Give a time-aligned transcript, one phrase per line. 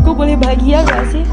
[0.00, 1.28] Gue boleh bahagia gak sih?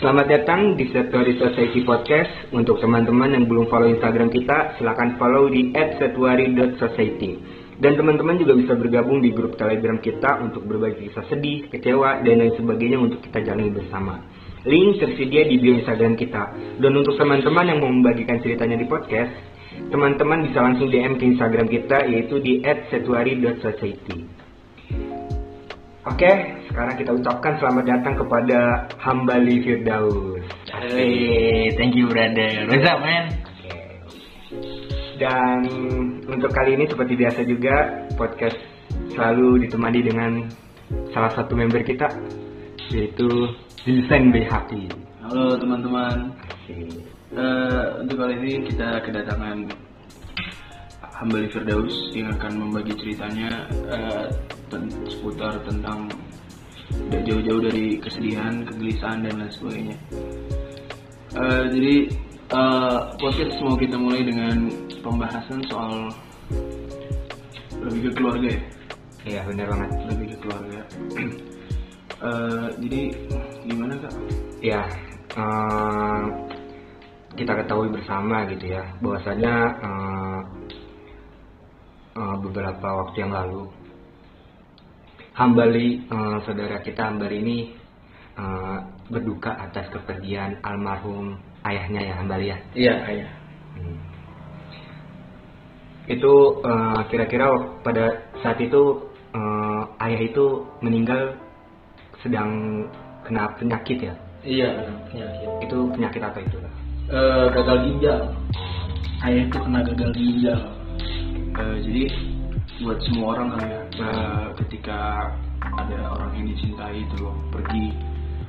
[0.00, 2.32] Selamat datang di Setuari Society Podcast.
[2.48, 7.60] Untuk teman-teman yang belum follow Instagram kita, silahkan follow di @setuari.society.
[7.76, 12.40] Dan teman-teman juga bisa bergabung di grup Telegram kita untuk berbagi kisah sedih, kecewa, dan
[12.40, 14.16] lain sebagainya untuk kita jalani bersama.
[14.62, 16.54] Link tersedia di bio Instagram kita.
[16.78, 19.34] Dan untuk teman-teman yang mau membagikan ceritanya di podcast,
[19.90, 24.42] teman-teman bisa langsung DM ke Instagram kita yaitu di @setuari.society.
[26.02, 26.30] Oke,
[26.66, 28.58] sekarang kita ucapkan selamat datang kepada
[28.98, 30.42] Hambali Firdaus.
[30.70, 32.66] Hey, thank you brother.
[32.66, 33.24] What's up man?
[35.18, 35.58] Dan
[36.26, 38.58] untuk kali ini seperti biasa juga podcast
[39.14, 40.32] selalu ditemani dengan
[41.14, 42.10] salah satu member kita
[42.90, 43.28] yaitu
[43.82, 44.86] Vincent BHI.
[45.26, 46.30] Halo teman-teman.
[47.34, 49.66] Eh, untuk kali ini kita kedatangan
[51.18, 53.66] Hambali Firdaus yang akan membagi ceritanya
[54.70, 56.06] ten- seputar tentang
[57.10, 59.96] tidak jauh-jauh dari kesedihan, kegelisahan dan lain sebagainya.
[61.34, 61.94] Eh, jadi
[62.54, 64.70] eh, podcast mau kita mulai dengan
[65.02, 66.06] pembahasan soal
[67.82, 68.62] lebih ke keluarga ya.
[69.22, 69.90] Iya benar banget.
[70.14, 70.80] lebih ke keluarga.
[72.22, 73.02] Eh, jadi
[73.66, 74.14] gimana kak?
[74.62, 74.82] Ya,
[75.38, 76.22] eh,
[77.38, 80.40] kita ketahui bersama gitu ya, bahwasanya eh,
[82.18, 83.70] eh, beberapa waktu yang lalu
[85.32, 87.58] Hambali, eh, saudara kita Hambali ini
[88.36, 92.58] eh, berduka atas kepergian almarhum ayahnya ya Hambali ya.
[92.76, 93.28] Iya iya.
[93.78, 93.98] Hmm.
[96.10, 96.60] Itu
[97.08, 97.46] kira-kira
[97.86, 101.38] pada saat itu eh, ayah itu meninggal
[102.20, 102.50] sedang
[103.26, 104.14] kena penyakit ya.
[104.42, 104.68] Iya
[105.10, 105.48] penyakit.
[105.68, 106.58] Itu penyakit apa itu?
[107.12, 108.20] Eh, gagal ginjal.
[109.22, 110.60] Ayah itu kena gagal ginjal.
[111.52, 112.02] Eh, jadi
[112.82, 114.98] buat semua orang kali ya, eh, ketika
[115.62, 117.94] ada orang yang dicintai itu pergi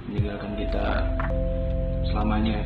[0.09, 0.85] meninggalkan kita
[2.09, 2.57] selamanya,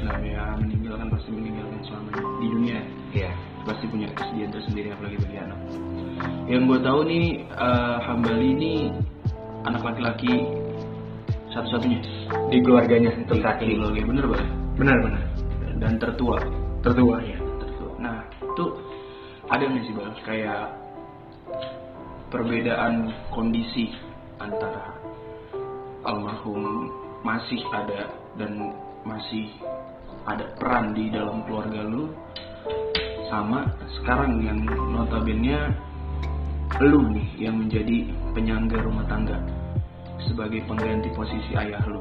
[0.00, 2.78] namanya meninggalkan pasti meninggalkan selamanya di dunia
[3.12, 3.30] Iya.
[3.68, 5.58] pasti punya kesedihan tersendiri apalagi bagi anak.
[6.48, 8.72] Yang gue tahu nih eh, Hambali ini
[9.68, 10.48] anak laki-laki
[11.54, 12.00] satu-satunya
[12.50, 14.46] Di keluarganya di, saat di keluarga bener bang
[14.78, 15.22] Benar-benar.
[15.80, 16.38] dan tertua
[16.80, 17.36] Tertua ya.
[17.60, 17.92] tertua.
[18.00, 18.64] Nah itu
[19.52, 20.62] ada nggak sih bang kayak
[22.30, 23.92] perbedaan kondisi
[24.40, 24.94] antara
[26.06, 26.88] almarhum
[27.20, 28.08] masih ada
[28.40, 28.72] dan
[29.04, 29.50] masih
[30.24, 32.08] ada peran di dalam keluarga lu
[33.28, 33.68] sama
[34.00, 34.62] sekarang yang
[34.94, 35.74] notabene
[36.80, 39.36] lu nih yang menjadi penyangga rumah tangga
[40.28, 42.00] sebagai pengganti posisi ayah lu?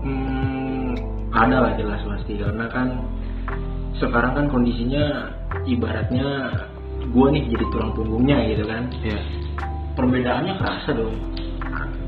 [0.00, 0.92] Hmm,
[1.34, 2.88] ada lah jelas pasti karena kan
[4.00, 5.28] sekarang kan kondisinya
[5.68, 6.26] ibaratnya
[7.00, 8.88] gue nih jadi tulang punggungnya gitu kan.
[9.04, 9.18] Ya
[9.98, 11.16] perbedaannya kerasa dong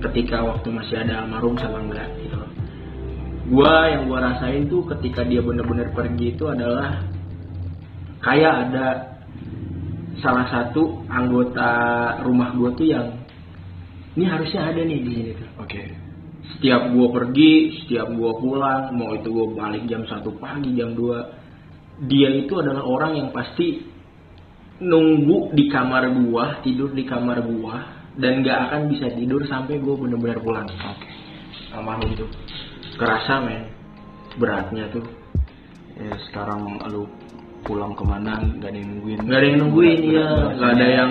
[0.08, 2.38] ketika waktu masih ada almarhum sama enggak gitu.
[3.52, 7.04] Gue yang gue rasain tuh ketika dia bener-bener pergi itu adalah
[8.22, 8.86] kayak ada
[10.22, 11.70] salah satu anggota
[12.22, 13.06] rumah gue tuh yang
[14.16, 16.12] ini harusnya ada nih di sini tuh oke
[16.42, 17.52] setiap gua pergi,
[17.84, 22.82] setiap gua pulang, mau itu gua balik jam 1 pagi, jam 2, dia itu adalah
[22.82, 23.82] orang yang pasti
[24.82, 29.94] nunggu di kamar gua, tidur di kamar gua, dan gak akan bisa tidur sampai gua
[29.96, 30.66] bener-bener pulang.
[30.66, 31.08] Oke.
[31.72, 32.26] Almarhum itu.
[33.00, 33.62] Kerasa men,
[34.36, 35.06] beratnya tuh.
[35.92, 37.04] ya sekarang lu
[37.68, 41.10] pulang ke mana nggak ada yang nungguin Gak ada yang nungguin ya, gak ada yang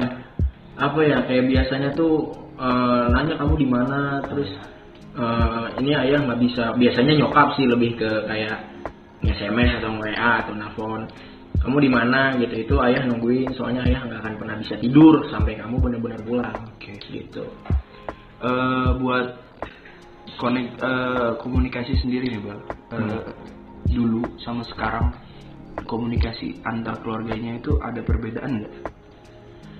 [0.73, 4.49] apa ya kayak biasanya tuh eh, nanya kamu di mana terus
[5.17, 6.63] eh, ini ayah nggak bisa.
[6.77, 8.57] Biasanya nyokap sih lebih ke kayak
[9.21, 11.03] SMS atau WA atau nelfon
[11.61, 12.33] kamu di mana?
[12.37, 12.65] Gitu.
[12.69, 16.57] Itu ayah nungguin soalnya ayah nggak akan pernah bisa tidur sampai kamu benar-benar pulang.
[16.77, 16.97] Oke.
[17.09, 17.45] gitu.
[18.41, 19.37] Eh, buat
[20.41, 22.61] konek eh, komunikasi sendiri nih bang
[22.91, 23.23] Eh,
[23.93, 25.13] dulu sama sekarang
[25.85, 28.73] komunikasi antar keluarganya itu ada perbedaan nggak?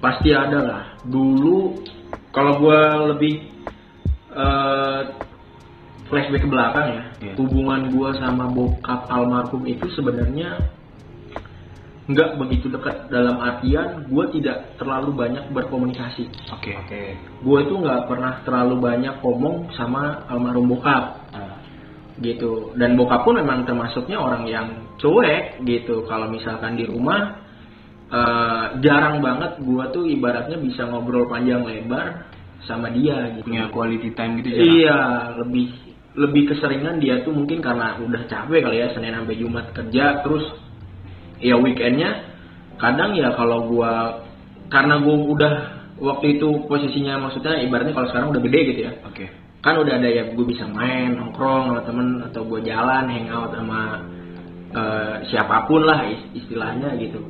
[0.01, 0.83] Pasti ada lah.
[1.05, 1.60] Dulu
[2.31, 3.43] kalau gua lebih
[4.31, 5.01] eh,
[6.07, 7.33] flashback ke belakang ya Iya.
[7.37, 10.57] hubungan gua sama bokap almarhum itu sebenarnya
[12.09, 16.27] nggak begitu dekat dalam artian gua tidak terlalu banyak berkomunikasi.
[16.51, 16.73] Oke.
[16.75, 17.15] Oke.
[17.45, 21.29] gua itu nggak pernah terlalu banyak ngomong sama almarhum bokap.
[21.31, 21.55] Ah,
[22.19, 22.73] gitu.
[22.75, 24.67] Dan bokap pun memang termasuknya orang yang
[24.97, 26.03] cuek gitu.
[26.09, 27.37] Kalau misalkan di rumah
[28.11, 32.27] eh, jarang banget gua tuh ibaratnya bisa ngobrol panjang lebar
[32.67, 33.47] sama dia gitu.
[33.47, 34.99] Punya quality time gitu jarang iya
[35.39, 35.65] lebih
[36.11, 40.43] lebih keseringan dia tuh mungkin karena udah capek kali ya Senin sampai Jumat kerja terus
[41.39, 42.27] ya weekendnya
[42.77, 44.19] kadang ya kalau gua
[44.67, 45.53] karena gua udah
[46.01, 48.93] waktu itu posisinya maksudnya ibaratnya kalau sekarang udah gede gitu ya.
[49.05, 49.25] Oke.
[49.61, 54.01] kan udah ada ya gue bisa main nongkrong sama temen atau gue jalan hangout sama
[54.73, 57.21] eh, siapa pun lah is- istilahnya gitu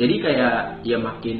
[0.00, 0.56] jadi kayak
[0.88, 1.38] ya makin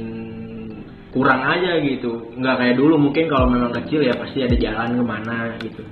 [1.10, 5.04] kurang aja gitu nggak kayak dulu mungkin kalau memang kecil ya pasti ada jalan ke
[5.04, 5.82] mana gitu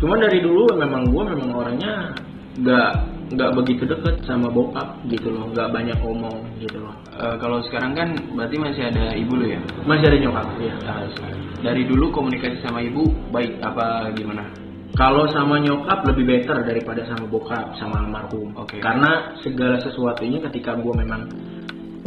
[0.00, 2.16] cuman dari dulu memang gue memang orangnya
[2.56, 2.92] nggak
[3.36, 7.96] nggak begitu deket sama bokap gitu loh nggak banyak omong gitu loh Eh, kalau sekarang
[7.96, 9.56] kan berarti masih ada ibu lo ya.
[9.88, 10.76] masih ada nyokap ya
[11.64, 14.44] Dari dulu komunikasi sama ibu baik apa gimana?
[14.92, 18.52] Kalau sama nyokap lebih better daripada sama bokap sama almarhum.
[18.52, 18.84] Oke.
[18.84, 21.24] Karena segala sesuatunya ketika gue memang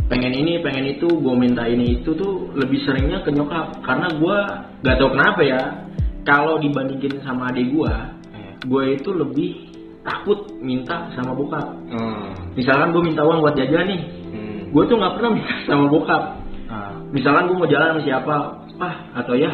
[0.10, 3.80] pengen ini pengen itu gue minta ini itu tuh lebih seringnya ke nyokap.
[3.86, 4.38] Karena gue
[4.84, 5.62] gak tau kenapa ya
[6.26, 7.94] kalau dibandingin sama adik gue
[8.34, 9.50] Eh, gue itu lebih
[10.02, 11.68] takut minta sama bokap.
[11.94, 14.02] Oh, misalkan gue minta uang buat jajan nih
[14.34, 16.24] hmm, gue tuh nggak pernah minta sama bokap.
[16.70, 18.36] Ah, misalkan gue mau jalan sama siapa
[18.80, 19.52] ah atau ya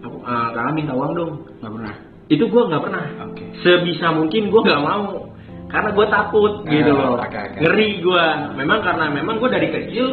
[0.00, 1.32] aku kakak minta uang dong.
[1.60, 1.94] Nggak pernah.
[2.28, 3.04] itu gue nggak pernah.
[3.24, 3.44] Oke.
[3.64, 5.32] sebisa mungkin gue nggak mau
[5.68, 7.16] karena gue takut Ah, gitu loh.
[7.16, 7.58] oke, oke.
[7.60, 8.24] ngeri gue
[8.56, 10.08] memang karena memang gue dari kecil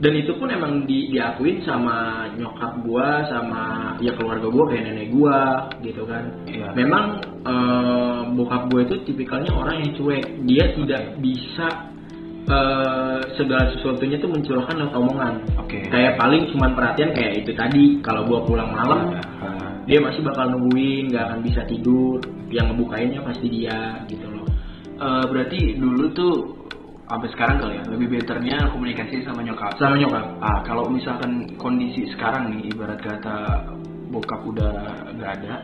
[0.00, 5.08] dan itu pun emang di, diakuin sama nyokap gue sama ya keluarga gue kayak nenek
[5.12, 5.38] gue
[5.84, 6.24] gitu kan.
[6.46, 6.72] Iya.
[6.72, 7.04] memang
[7.42, 10.24] eh, bokap gue itu tipikalnya orang yang cuek.
[10.48, 11.68] Dia tidak bisa
[12.46, 15.34] eh, segala sesuatunya tuh mencurahkan lewat omongan.
[15.60, 15.84] Oke.
[15.86, 20.52] kayak paling cuman perhatian kayak itu tadi kalau gue pulang malam Ah, dia masih bakal
[20.56, 22.20] nungguin nggak akan bisa tidur
[22.52, 24.46] yang ngebukainnya pasti dia gitu loh
[24.98, 26.60] eh, berarti dulu tuh
[27.10, 29.74] sampai sekarang kali ya lebih betternya komunikasi sama nyokap.
[29.82, 33.66] sama nyokap Ah, kalau misalkan kondisi sekarang nih, ibarat kata
[34.14, 35.54] bokap udah nggak ada,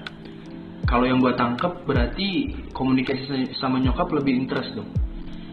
[0.91, 4.91] kalau yang gua tangkep berarti komunikasi sama nyokap lebih interest dong.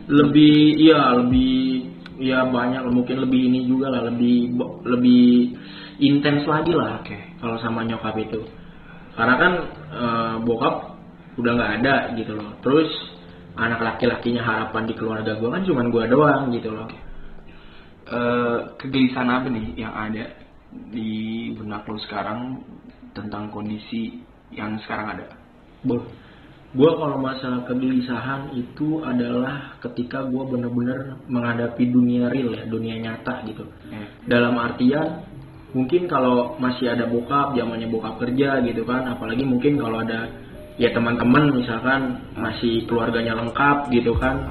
[0.09, 1.87] lebih iya lebih
[2.19, 4.51] ya banyak mungkin lebih ini juga lah lebih
[4.83, 5.55] lebih
[6.03, 7.32] intens lagi lah Oke.
[7.43, 8.39] Kalau sama nyokap itu.
[9.19, 9.53] Karena kan
[9.91, 10.75] eh, bokap
[11.35, 12.55] udah nggak ada gitu loh.
[12.63, 12.87] Terus
[13.59, 16.87] anak laki-lakinya harapan di keluarga gue kan cuman gue doang gitu loh.
[18.07, 20.25] Eh, kegelisahan apa nih yang ada
[20.71, 22.63] di benak lo sekarang
[23.11, 24.23] tentang kondisi
[24.55, 25.27] yang sekarang ada?
[26.73, 33.45] gue kalau masalah kegelisahan itu adalah ketika gue bener-bener menghadapi dunia real ya dunia nyata
[33.45, 33.69] gitu.
[34.25, 35.21] Dalam artian
[35.73, 40.29] mungkin kalau masih ada bokap zamannya bokap kerja gitu kan apalagi mungkin kalau ada
[40.77, 44.41] ya teman-teman misalkan masih keluarganya lengkap gitu kan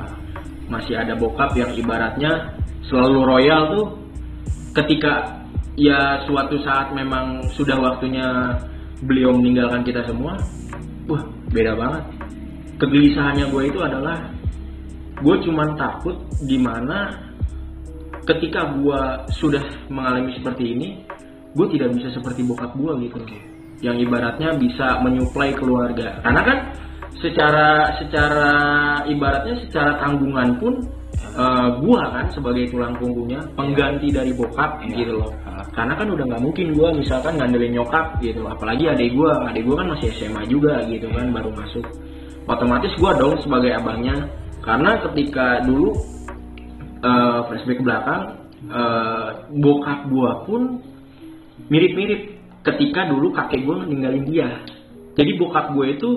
[0.67, 2.55] masih ada bokap yang ibaratnya
[2.87, 3.87] selalu royal tuh
[4.75, 5.43] ketika
[5.79, 8.59] ya suatu saat memang sudah waktunya
[9.03, 10.39] beliau meninggalkan kita semua
[11.07, 11.23] wah
[11.53, 12.05] beda banget.
[12.81, 14.19] Kegelisahannya gue itu adalah
[15.23, 17.15] gue cuman takut di mana
[18.27, 19.01] ketika gue
[19.39, 20.89] sudah mengalami seperti ini
[21.53, 23.19] gue tidak bisa seperti bokap gue gitu.
[23.83, 26.23] Yang ibaratnya bisa menyuplai keluarga.
[26.23, 26.59] Karena kan
[27.23, 28.51] secara secara
[29.07, 30.75] ibaratnya secara tanggungan pun
[31.39, 35.07] eh, gua kan sebagai tulang punggungnya pengganti dari bokap Iya.
[35.07, 35.31] gitu loh.
[35.47, 35.63] Ah.
[35.73, 38.43] karena kan udah nggak mungkin gua misalkan ngandelin nyokap gitu.
[38.45, 39.33] Apalagi adik gua.
[39.49, 41.87] Adik gua kan masih SMA juga gitu kan baru masuk.
[42.51, 44.17] Otomatis gua dong sebagai abangnya.
[44.63, 45.95] Karena ketika dulu
[47.07, 48.23] eh, flashback ke belakang
[48.67, 49.29] eh,
[49.63, 50.83] bokap gua pun
[51.73, 52.21] mirip-mirip.
[52.63, 54.49] Ketika dulu kakek gue ninggalin dia.
[55.17, 56.11] Jadi bokap gue itu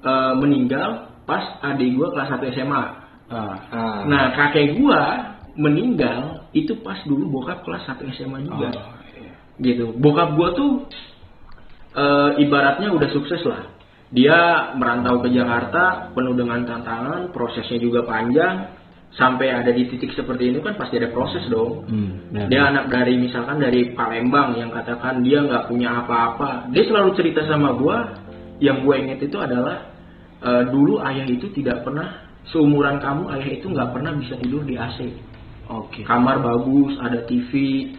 [0.00, 2.82] eh, meninggal pas adik gue kelas 1 SMA
[3.28, 4.00] ah, ah.
[4.08, 5.02] nah kakek gue
[5.60, 8.72] meninggal itu pas dulu bokap kelas 1 SMA juga.
[8.72, 9.32] Oh, iya.
[9.60, 9.92] gitu.
[9.92, 10.70] Bokap gue tuh
[11.94, 13.76] eh, ibaratnya udah sukses lah.
[14.08, 18.77] Dia merantau ke Jakarta penuh dengan tantangan prosesnya juga panjang
[19.16, 21.88] sampai ada di titik seperti ini kan pasti ada proses dong.
[21.88, 22.46] Hmm, benar.
[22.52, 26.68] dia anak dari misalkan dari Palembang yang katakan dia nggak punya apa-apa.
[26.74, 28.04] Dia selalu cerita sama gua
[28.58, 29.88] yang gue inget itu adalah
[30.42, 34.74] eh, dulu ayah itu tidak pernah seumuran kamu ayah itu nggak pernah bisa tidur di
[34.74, 34.98] AC
[35.68, 36.00] Oke.
[36.02, 37.52] kamar bagus ada TV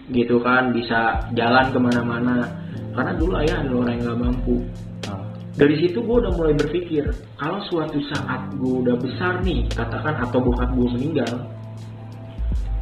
[0.10, 2.38] gitu kan bisa jalan ke mana-mana.
[2.90, 4.56] Karena dulu ayah adalah orang yang nggak mampu
[5.60, 7.04] dari situ gue udah mulai berpikir
[7.36, 11.36] kalau suatu saat gue udah besar nih katakan atau bokap gue meninggal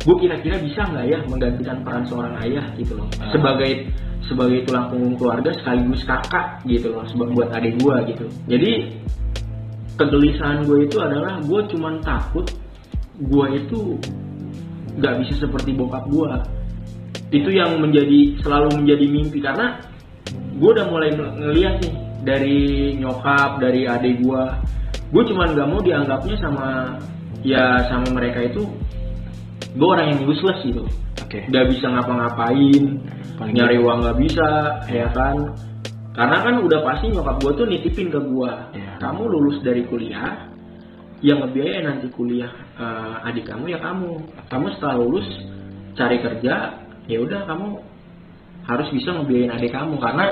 [0.05, 3.10] gue kira-kira bisa nggak ya menggantikan peran seorang ayah gitu loh.
[3.17, 3.34] Ah.
[3.34, 3.89] sebagai
[4.29, 8.25] sebagai tulang punggung keluarga sekaligus kakak gitu loh sebab buat adik gue gitu.
[8.48, 8.72] Jadi
[9.98, 12.46] kegelisahan gue itu adalah gue cuman takut
[13.17, 13.98] gue itu
[15.01, 16.29] nggak bisa seperti bokap gue
[17.34, 19.81] itu yang menjadi selalu menjadi mimpi karena
[20.55, 24.43] gue udah mulai ng- ngeliat nih dari nyokap dari adik gue
[25.07, 27.00] gue cuman nggak mau dianggapnya sama
[27.39, 28.67] ya sama mereka itu
[29.77, 30.84] gue orang yang useless gitu.
[31.24, 31.43] Oke.
[31.48, 32.84] nggak bisa ngapa-ngapain
[33.38, 34.50] Paling nyari uang nggak bisa
[34.89, 35.55] ya kan?
[36.17, 38.91] Karena kan udah pasti nyokap gue tuh nitipin ke gue Iya.
[39.00, 40.50] kamu lulus dari kuliah
[41.22, 44.12] yang ngebiayain nanti kuliah eh, adik kamu ya kamu.
[44.50, 45.27] Kamu setelah lulus
[45.96, 46.55] cari kerja
[47.07, 47.67] ya udah kamu
[48.67, 49.96] harus bisa ngebiayain adik kamu.
[50.01, 50.25] Karena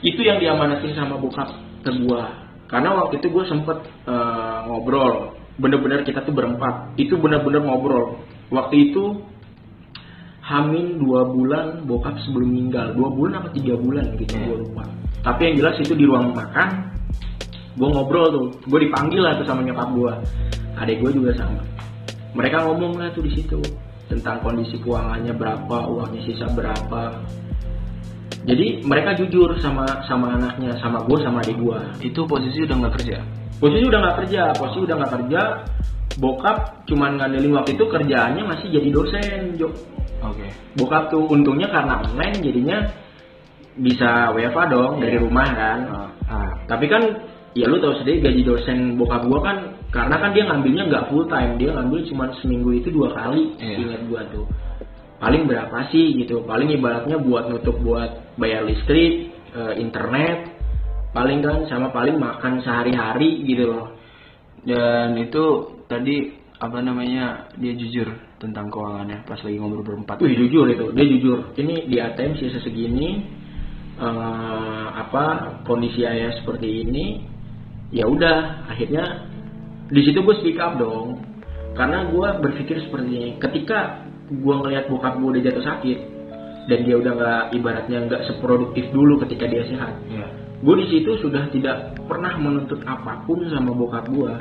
[0.00, 1.52] itu yang diamanatin sama bokap
[1.84, 2.22] ke gue
[2.70, 5.34] karena waktu itu gue sempet eh, ngobrol.
[5.58, 6.94] Bener-bener kita tuh berempat.
[6.94, 8.22] Itu bener-bener ngobrol.
[8.54, 9.26] Waktu itu
[10.46, 12.94] Hamin dua bulan bokap sebelum meninggal.
[12.94, 14.86] Dua bulan apa tiga bulan gitu gue lupa.
[15.26, 16.94] Tapi yang jelas itu di ruang makan
[17.74, 18.46] gue ngobrol tuh.
[18.70, 20.12] Gue dipanggil lah tuh sama nyokap gue
[20.78, 21.62] adek gue juga sama.
[22.38, 23.58] Mereka ngomong lah tuh di situ
[24.06, 27.18] tentang kondisi keuangannya berapa uangnya sisa berapa
[28.40, 32.94] jadi mereka jujur sama sama anaknya sama gue sama adik gue Itu posisi udah nggak
[32.96, 33.16] kerja.
[33.60, 35.40] posisi udah nggak kerja posisi udah nggak kerja
[36.16, 39.68] bokap cuman ngandelin waktu itu kerjaannya masih jadi dosen Jo
[40.20, 40.48] Oke.
[40.74, 42.78] bokap tuh untungnya karena online jadinya
[43.76, 45.22] bisa WFA dong dari Iya.
[45.22, 45.78] rumah kan
[46.26, 46.50] Ah.
[46.66, 47.02] tapi kan
[47.52, 49.56] ya lu tahu sendiri gaji dosen bokap gua kan
[49.90, 53.76] karena kan dia ngambilnya nggak full time dia ngambil cuma seminggu itu dua kali Iya.
[53.80, 54.44] ingat gua tuh
[55.20, 60.48] paling berapa sih gitu paling ibaratnya buat nutup buat bayar listrik eh, internet
[61.12, 64.00] paling kan sama paling makan sehari-hari gitu loh
[64.60, 65.44] Dan itu
[65.88, 70.20] tadi apa namanya dia jujur tentang keuangannya pas lagi ngobrol berempat.
[70.20, 71.38] Wih jujur itu, dia jujur.
[71.56, 73.24] Ini di ATM sisa segini,
[73.96, 77.24] eh, apa kondisi ayah seperti ini,
[77.88, 78.68] ya udah.
[78.68, 79.24] Akhirnya
[79.88, 81.24] di situ gue speak up dong,
[81.72, 83.30] karena gue berpikir seperti ini.
[83.40, 85.98] Ketika gue ngelihat bokap gue udah jatuh sakit,
[86.70, 90.26] dan dia udah nggak ibaratnya nggak seproduktif dulu ketika dia sehat, Iya.
[90.62, 94.32] gue di situ sudah tidak pernah menuntut apa pun sama bokap gue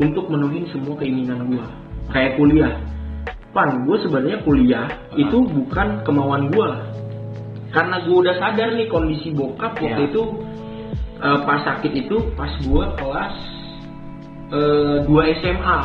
[0.00, 1.64] untuk menuhin semua keinginan gue
[2.08, 2.72] kayak kuliah.
[3.52, 6.68] Pan gue sebenarnya kuliah itu bukan kemauan gue
[7.68, 10.08] karena gue udah sadar nih kondisi bokap waktu Iya.
[10.08, 10.22] itu
[11.20, 13.34] eh, pas sakit itu pas gue kelas
[14.52, 15.78] eh, 2 SMA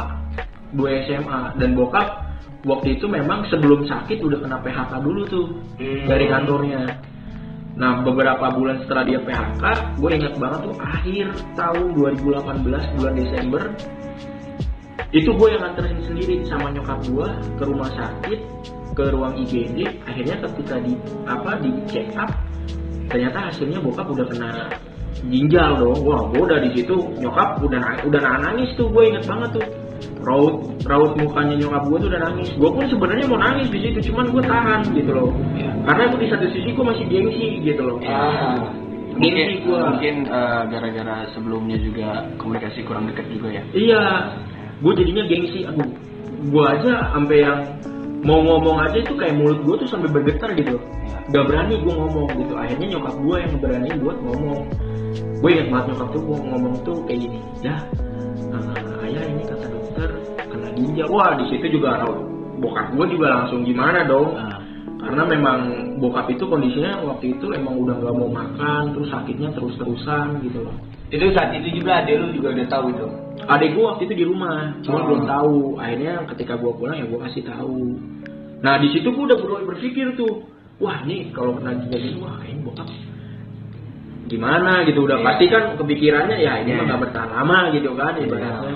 [0.75, 2.26] 2 SMA dan bokap
[2.67, 5.45] waktu itu memang sebelum sakit udah kena PHK dulu tuh
[5.79, 6.83] dari kantornya.
[7.77, 9.63] Nah beberapa bulan setelah dia PHK,
[10.01, 13.63] gue ingat banget tuh akhir tahun 2018 bulan Desember
[15.15, 18.39] itu gue yang nganterin sendiri sama nyokap gue ke rumah sakit
[18.91, 22.27] ke ruang IGD akhirnya ketika di apa di check up
[23.07, 24.67] ternyata hasilnya bokap udah kena
[25.31, 26.03] ginjal dong.
[26.03, 29.65] Wah gue udah di situ nyokap udah udah na- nangis tuh gue inget banget tuh
[30.23, 34.11] raut raut mukanya nyokap gue tuh udah nangis gue pun sebenarnya mau nangis di situ
[34.11, 35.29] cuman gue tahan gitu loh
[35.87, 38.59] karena gue di satu sisi gue masih gengsi gitu loh Ah.
[39.17, 43.63] Mungkin gue mungkin eh, gara-gara sebelumnya juga komunikasi kurang dekat juga ya.
[43.73, 44.03] Iya,
[44.77, 45.65] gue jadinya gengsi.
[45.65, 45.89] Aduh,
[46.53, 47.65] gue aja sampai yang
[48.21, 50.77] mau ngomong aja itu kayak mulut gue tuh sampai bergetar gitu.
[51.33, 52.53] Gak berani gue ngomong gitu.
[52.53, 54.59] Akhirnya nyokap gue yang berani buat ngomong.
[55.41, 57.39] Gue ingat banget nyokap tuh gue ngomong tuh kayak gini.
[57.65, 57.75] Ya,
[59.01, 59.43] ayah ini
[60.97, 61.13] ginjal.
[61.13, 62.01] Wah di situ juga
[62.57, 64.33] bokap gue juga langsung gimana dong.
[64.33, 64.57] Ah.
[64.97, 65.59] Karena memang
[66.01, 70.73] bokap itu kondisinya waktu itu emang udah nggak mau makan, terus sakitnya terus-terusan gitu loh.
[71.07, 73.07] Itu saat itu juga adek lu juga udah tahu itu.
[73.47, 75.03] Adek gue waktu itu di rumah, cuma Oh.
[75.07, 75.55] belum tahu.
[75.79, 77.77] Akhirnya ketika gue pulang ya gue kasih tahu.
[78.65, 80.43] Nah di situ gue udah mulai berpikir tuh,
[80.81, 82.89] wah nih kalau kena ginjal ini wah ini bokap
[84.27, 85.25] gimana gitu udah Iya.
[85.25, 86.83] pasti kan kepikirannya ya ini Iya.
[86.83, 88.75] mah bertahan lama gitu kan ibaratnya.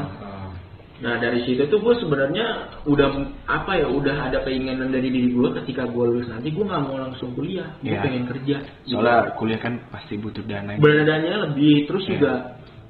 [1.01, 2.45] Nah dari situ tuh gue sebenarnya
[2.85, 3.09] udah
[3.49, 7.01] apa ya udah ada keinginan dari diri gue ketika gue lulus nanti gue nggak mau
[7.01, 8.05] langsung kuliah, gue Iya.
[8.05, 8.55] pengen kerja.
[8.85, 10.77] Soalnya kuliah kan pasti butuh dana.
[10.77, 12.11] Badannya lebih terus Iya.
[12.13, 12.33] juga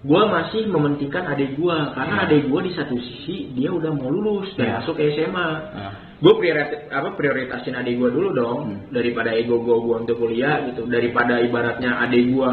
[0.01, 2.23] gue masih mementingkan adik gue karena Iya.
[2.27, 4.75] adik gue di satu sisi dia udah mau lulus dan Iya.
[4.83, 5.49] masuk ke SMA.
[5.71, 5.93] Ah.
[6.21, 8.77] Gue prioritas apa prioritasin adik gue dulu dong Hmm.
[8.91, 12.49] daripada ego gue gue untuk kuliah gitu daripada ibaratnya adik gue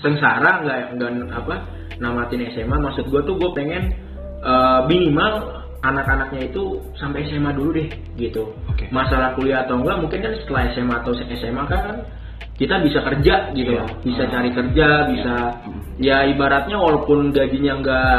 [0.00, 1.54] sengsara nggak nggak apa
[1.96, 3.92] namatin SMA maksud gue tuh gue pengen
[4.40, 5.32] eh, minimal
[5.80, 8.84] anak-anaknya itu sampai SMA dulu deh gitu Oke.
[8.90, 12.04] masalah kuliah atau enggak mungkin kan setelah SMA atau SMA kan
[12.56, 13.80] kita bisa kerja gitu Iya.
[13.80, 14.30] loh bisa Ah.
[14.30, 15.80] cari kerja bisa Hmm.
[15.96, 18.18] ya ibaratnya walaupun gajinya nggak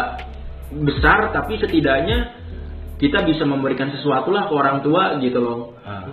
[0.81, 2.33] besar tapi setidaknya
[2.97, 6.09] kita bisa memberikan sesuatu lah ke orang tua gitu loh Ah.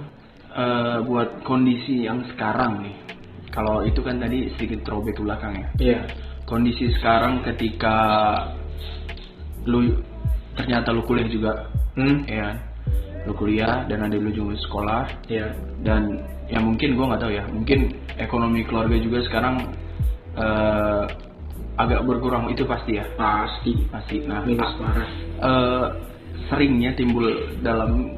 [0.50, 2.96] Eh, buat kondisi yang sekarang nih,
[3.48, 5.68] kalau itu kan tadi sedikit throwback ke belakang ya.
[5.78, 6.00] iya
[6.44, 7.94] Kondisi sekarang ketika
[9.68, 9.92] lu
[10.56, 11.52] ternyata lu kuliah juga,
[11.94, 12.24] hmm?
[12.26, 12.56] Ya,
[13.28, 15.02] lu kuliah dan ada lu juga sekolah.
[15.28, 15.52] Iya.
[15.84, 17.78] Dan ya mungkin gua nggak tahu ya, mungkin
[18.16, 19.56] ekonomi keluarga juga sekarang
[20.34, 21.04] eh,
[21.78, 23.04] agak berkurang itu pasti ya?
[23.14, 23.72] Pasti.
[23.92, 24.24] Pasti.
[24.26, 25.08] Nah minus parah.
[25.44, 25.86] eh,
[26.50, 27.28] seringnya timbul
[27.62, 28.08] dalam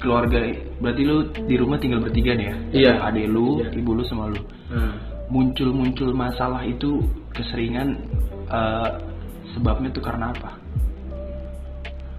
[0.00, 0.40] keluarga
[0.80, 2.56] berarti lu di rumah tinggal bertiga nih ya?
[2.94, 3.26] Iya.
[3.28, 3.76] lu Iya.
[3.76, 4.40] ibu lu sama lu.
[4.72, 4.92] Nah,
[5.32, 7.00] muncul-muncul masalah itu
[7.32, 7.96] keseringan
[8.48, 8.90] eh,
[9.52, 10.63] sebabnya tuh karena apa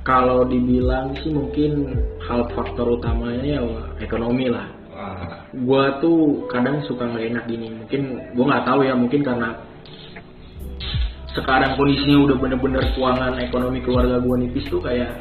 [0.05, 3.61] kalau dibilang sih mungkin hal faktor utamanya ya
[3.97, 4.69] ekonomi lah.
[5.65, 7.73] Gua tuh kadang suka nggak enak gini.
[7.73, 8.01] Mungkin
[8.37, 9.49] gua nggak tahu ya mungkin karena
[11.33, 15.11] sekarang kondisinya udah bener-bener keuangan ekonomi keluarga gua nipis tuh kayak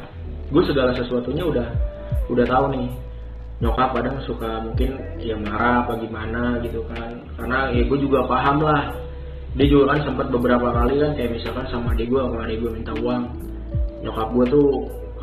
[0.45, 1.67] gue segala sesuatunya udah
[2.29, 2.87] udah tahu nih.
[3.65, 7.25] Nyokap kadang suka mungkin ya marah apa gimana gitu kan.
[7.39, 8.93] Karena ya gue juga paham lah.
[9.55, 12.71] Dia juga kan sempat beberapa kali kan kayak misalkan sama adik gue kalau adik gue
[12.75, 13.23] minta uang
[14.05, 14.69] nyokap gue tuh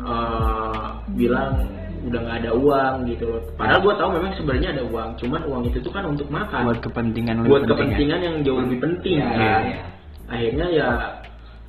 [0.03, 0.85] eh,
[1.15, 1.63] bilang
[2.03, 3.27] udah nggak ada uang gitu.
[3.55, 6.81] Padahal gue tahu memang sebenarnya ada uang, cuman uang itu tuh kan untuk makan, buat
[6.83, 7.69] kepentingan buat ya?
[7.71, 9.23] kepentingan yang jauh lebih penting.
[9.23, 9.61] Ya, kan.
[9.63, 9.79] iya.
[10.27, 10.89] Akhirnya ya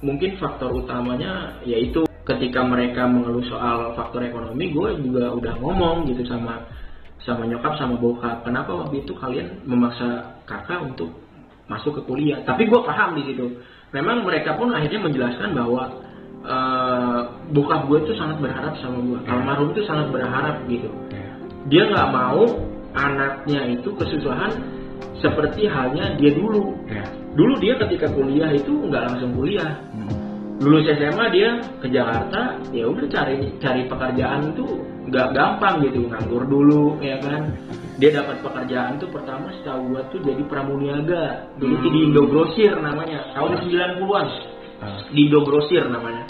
[0.03, 6.27] mungkin faktor utamanya yaitu ketika mereka mengeluh soal faktor ekonomi, gue juga udah ngomong gitu
[6.27, 6.67] sama
[7.25, 11.09] sama nyokap sama bokap, kenapa waktu itu kalian memaksa kakak untuk
[11.73, 12.37] masuk ke kuliah?
[12.45, 13.49] Tapi gue paham di situ.
[13.97, 16.05] Memang mereka pun akhirnya menjelaskan bahwa
[16.45, 17.21] eh,
[17.51, 20.89] bokap gue tuh sangat berharap sama gue, almarhum tuh sangat berharap gitu.
[21.73, 22.45] Dia nggak mau
[22.95, 24.53] anaknya itu kesusahan
[25.19, 26.77] seperti halnya dia dulu.
[26.87, 27.05] Ya.
[27.35, 29.73] Dulu dia ketika kuliah itu nggak langsung kuliah.
[29.91, 30.25] Hmm.
[30.63, 31.51] Lulus SMA dia
[31.83, 34.79] ke Jakarta, ya udah cari cari pekerjaan tuh
[35.11, 37.51] nggak gampang gitu, nganggur dulu ya kan.
[37.99, 41.51] Dia dapat pekerjaan tuh pertama setahu gua tuh jadi pramuniaga.
[41.59, 44.27] Dulu tuh di Indogrosir namanya, tahun 90-an.
[44.85, 45.01] Ah.
[45.09, 46.29] Di Indogrosir namanya.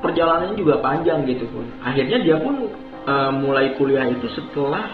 [0.00, 1.64] Perjalanannya juga panjang gitu pun.
[1.84, 2.64] Akhirnya dia pun
[3.04, 4.88] eh, mulai kuliah itu setelah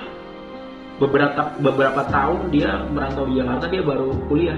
[0.99, 4.55] beberapa beberapa tahun dia merantau di Jakarta dia baru kuliah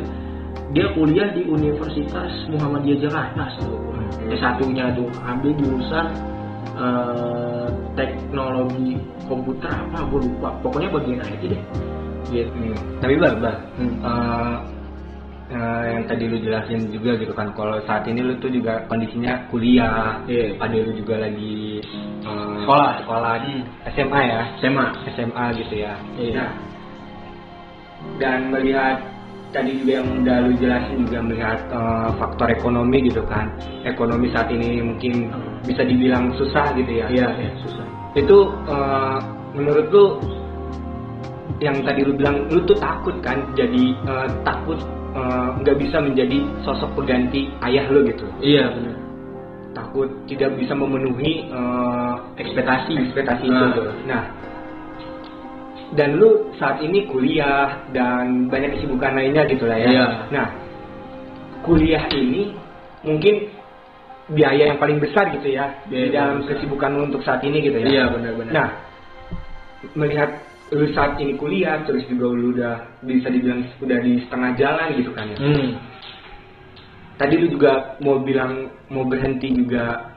[0.74, 3.94] dia kuliah di Universitas Muhammadiyah Jakarta gua.
[4.28, 6.06] S1-nya tuh ambil jurusan
[6.76, 8.98] eh, teknologi
[9.30, 11.62] komputer apa gue lupa pokoknya bagian IT deh
[12.32, 12.72] gitu Hmm.
[13.04, 13.94] Tapi bal, bal, Hmm.
[14.00, 14.56] eh,
[15.46, 19.44] eh, yang tadi lu jelasin juga gitu kan, kalau saat ini lu tuh juga kondisinya
[19.48, 20.56] kuliah, Iya.
[20.56, 21.84] ada lu juga lagi
[22.24, 22.90] eh, Sekolah.
[23.04, 23.62] sekolah Hmm.
[23.92, 25.92] SMA ya, SMA SMA gitu ya.
[26.16, 26.32] Iya.
[26.40, 26.50] Nah,
[28.20, 28.96] dan melihat
[29.50, 33.46] tadi juga yang udah lu jelasin juga melihat eh, faktor ekonomi gitu kan,
[33.84, 35.28] ekonomi saat ini mungkin
[35.64, 37.06] bisa dibilang susah gitu ya.
[37.08, 38.36] iya iya susah itu
[38.68, 39.16] eh,
[39.54, 40.04] menurut lu
[41.62, 44.76] yang tadi lu bilang lu tuh takut kan jadi eh, takut
[45.14, 48.26] eh, nggak bisa menjadi sosok pengganti ayah lu gitu.
[48.40, 48.96] Iya benar.
[49.74, 52.92] Takut tidak bisa memenuhi eh, ekspektasi.
[53.08, 53.70] Ekspektasi Nah.
[53.70, 54.24] itu nah.
[55.94, 59.88] Dan lu saat ini kuliah dan banyak kesibukan lainnya gitu lah ya.
[59.90, 60.06] Iya.
[60.28, 60.46] nah
[61.62, 62.50] kuliah ini
[63.00, 63.46] mungkin
[64.26, 66.50] biaya yang paling besar gitu ya Biaya di dalam yang besar.
[66.56, 67.86] kesibukan lu untuk saat ini gitu ya.
[67.86, 68.68] Iya benar-benar Nah,
[69.94, 70.30] melihat
[70.72, 72.74] lu saat ini kuliah, terus juga lu udah
[73.04, 75.38] bisa dibilang udah di setengah jalan gitu kan ya.
[75.38, 75.68] hmm.
[77.14, 80.14] Tadi lu juga mau bilang mau berhenti juga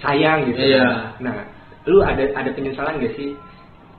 [0.00, 0.56] sayang gitu.
[0.56, 1.12] Iya.
[1.20, 1.44] Nah,
[1.84, 3.36] lu ada ada penyesalan gak sih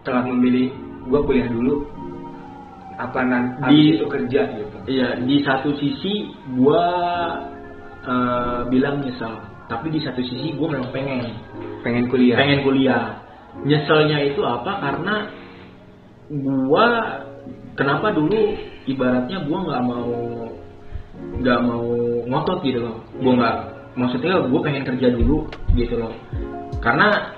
[0.02, 0.72] telah memilih
[1.08, 1.86] gua kuliah dulu
[2.98, 4.78] apa nanti Di- itu kerja gitu.
[4.88, 6.84] Iya, di satu sisi gua
[8.04, 9.38] eh, bilang nyesel,
[9.69, 11.22] tapi di satu sisi gua memang pengen,
[11.86, 12.36] Pengen kuliah.
[12.39, 13.04] pengen kuliah.
[13.62, 14.82] Nyeselnya itu apa?
[14.82, 15.30] Karena
[16.32, 16.86] gua
[17.76, 18.56] kenapa dulu
[18.88, 20.14] ibaratnya gua nggak mau
[21.40, 21.86] nggak mau
[22.30, 22.98] ngotot gitu loh.
[23.20, 23.56] Gua nggak
[23.98, 26.14] maksudnya gua pengen kerja dulu gitu loh.
[26.80, 27.32] Karena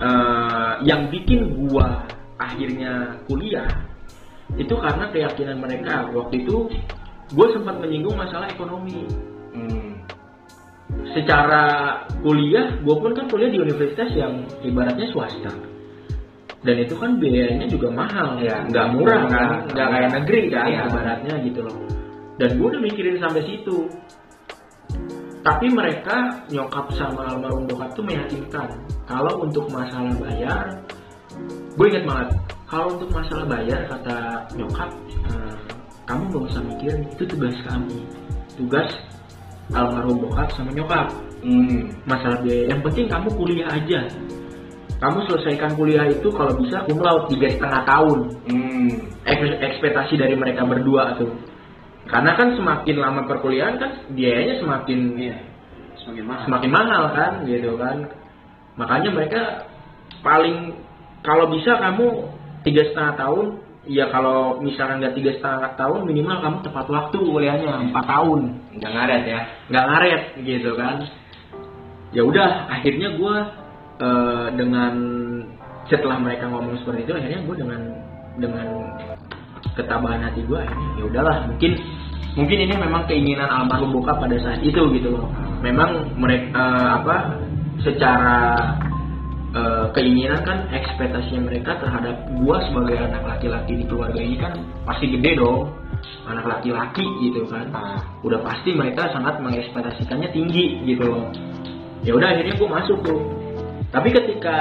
[0.00, 2.06] eh, yang bikin gua
[2.40, 3.68] akhirnya kuliah
[4.56, 6.66] itu karena keyakinan mereka waktu itu
[7.30, 9.06] gue sempat menyinggung masalah ekonomi
[9.50, 9.98] Hmm.
[11.10, 11.66] secara
[12.22, 15.50] kuliah gue pun kan kuliah di universitas yang ibaratnya swasta
[16.60, 18.68] dan itu kan biayanya juga mahal Iya.
[18.68, 19.48] nggak murah kan.
[19.72, 20.82] Nggak kayak negeri kan Iya.
[20.92, 21.76] ibaratnya gitu loh.
[22.36, 23.78] Dan gue udah mikirin sampai situ.
[25.40, 28.68] Tapi mereka nyokap sama almarhum bokap tuh meyakinkan
[29.08, 30.68] kalau untuk masalah bayar
[31.80, 32.28] gue inget banget
[32.68, 34.90] kalau untuk masalah bayar kata nyokap
[35.32, 35.56] "Eh,
[36.04, 38.04] kamu gak usah mikir itu tugas kami.
[38.60, 38.88] Tugas
[39.72, 41.08] almarhum bokap sama nyokap.
[41.40, 41.88] Hmm.
[42.04, 42.68] masalah biaya.
[42.76, 44.00] Yang penting kamu kuliah aja
[45.00, 48.18] kamu selesaikan kuliah itu kalau bisa cum laude tiga setengah tahun.
[48.52, 48.88] Hmm.
[49.24, 51.32] Eks- ekspektasi dari mereka berdua tuh.
[52.04, 55.16] Karena kan semakin lama perkuliahan kan biayanya semakin
[56.04, 56.44] semakin mahal.
[56.44, 58.12] semakin mahal kan gitu kan.
[58.76, 59.42] Makanya mereka
[60.20, 60.76] paling
[61.24, 62.28] kalau bisa kamu
[62.68, 63.46] tiga setengah tahun
[63.88, 68.40] ya kalau misalnya nggak tiga setengah tahun minimal kamu tepat waktu kuliahnya empat tahun.
[68.76, 69.40] Nggak ngaret ya.
[69.72, 70.96] nggak ngaret gitu kan.
[72.10, 73.36] Ya udah akhirnya gue
[74.56, 74.94] dengan
[75.92, 77.80] setelah mereka ngomong seperti itu akhirnya gue dengan
[78.40, 78.66] dengan
[79.76, 81.72] ketabahan hati gue akhirnya ya udahlah mungkin
[82.38, 85.26] mungkin ini memang keinginan almarhum bokap pada saat itu gitu loh.
[85.60, 87.36] Memang mereka apa
[87.82, 88.54] secara
[89.50, 94.52] eh, keinginan kan ekspektasinya mereka terhadap gua sebagai anak laki-laki di keluarga ini kan
[94.86, 95.74] pasti gede dong.
[96.28, 97.66] Anak laki-laki gitu kan.
[98.22, 101.26] Udah pasti mereka sangat mengekspektasikannya tinggi gitu loh.
[102.06, 103.20] Ya udah akhirnya gua masuk tuh
[103.90, 104.58] tapi ketika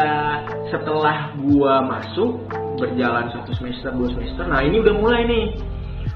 [0.67, 5.45] setelah gua masuk berjalan satu semester dua semester nah ini udah mulai nih.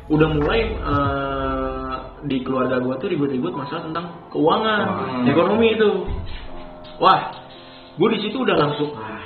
[0.04, 1.94] Udah mulai eh,
[2.28, 5.26] di keluarga gua tuh ribut-ribut masalah tentang keuangan Hmm.
[5.30, 5.90] ekonomi itu.
[7.00, 7.32] Wah
[7.94, 9.22] gue di situ udah langsung ah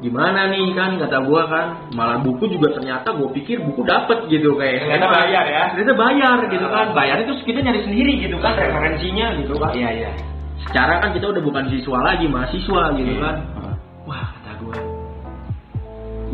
[0.00, 0.98] gimana nih kan?
[0.98, 1.66] Kata gua kan.
[1.94, 5.62] Malah buku juga ternyata gue pikir buku dapet gitu kayak Ternyata bayar ya?
[5.72, 6.86] ternyata bayar gitu kan.
[6.90, 9.72] Bayar itu kita nyari sendiri gitu kan referensinya gitu kan.
[9.72, 10.10] Iya iya.
[10.70, 13.36] Secara kan kita udah bukan siswa lagi mahasiswa gitu kan.
[14.04, 14.78] Wah kata gue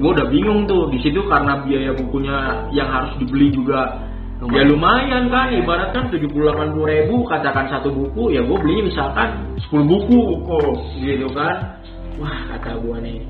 [0.01, 2.37] gue udah bingung tuh di situ karena biaya bukunya
[2.73, 4.01] yang harus dibeli juga
[4.49, 5.29] ya lumayan.
[5.29, 9.29] kan ibarat kan tujuh puluh delapan puluh ribu katakan satu buku ya gue belinya misalkan
[9.69, 10.63] 10 buku
[11.05, 11.77] gitu kan.
[12.17, 13.21] Wah kata gue nih.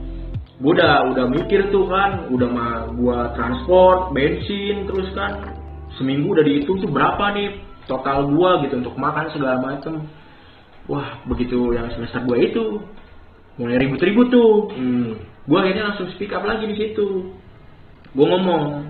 [0.62, 5.58] Gue udah udah mikir tuh kan udah mah gue transport bensin terus kan.
[5.98, 10.06] Seminggu udah dihitung tuh berapa nih total gua gitu untuk makan segala macem
[10.86, 12.80] wah begitu yang semester dua itu
[13.60, 14.72] mulai ribut-ribut tuh.
[14.72, 15.12] Hmm.
[15.40, 17.34] gue akhirnya langsung speak up lagi di situ.
[18.14, 18.86] Gue ngomong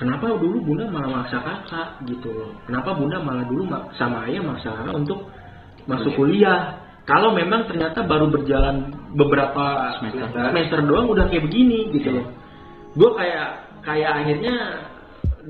[0.00, 2.00] kenapa dulu bunda malah maksa kakak?
[2.08, 2.56] Gitu loh.
[2.64, 5.28] Kenapa bunda malah dulu sama ayah maksa kakak untuk
[5.84, 6.80] masuk kuliah?
[7.10, 10.30] kalau memang ternyata baru berjalan beberapa Semester.
[10.30, 12.26] semester doang udah kayak begini gitu loh.
[12.94, 14.54] Gue kayak kayak akhirnya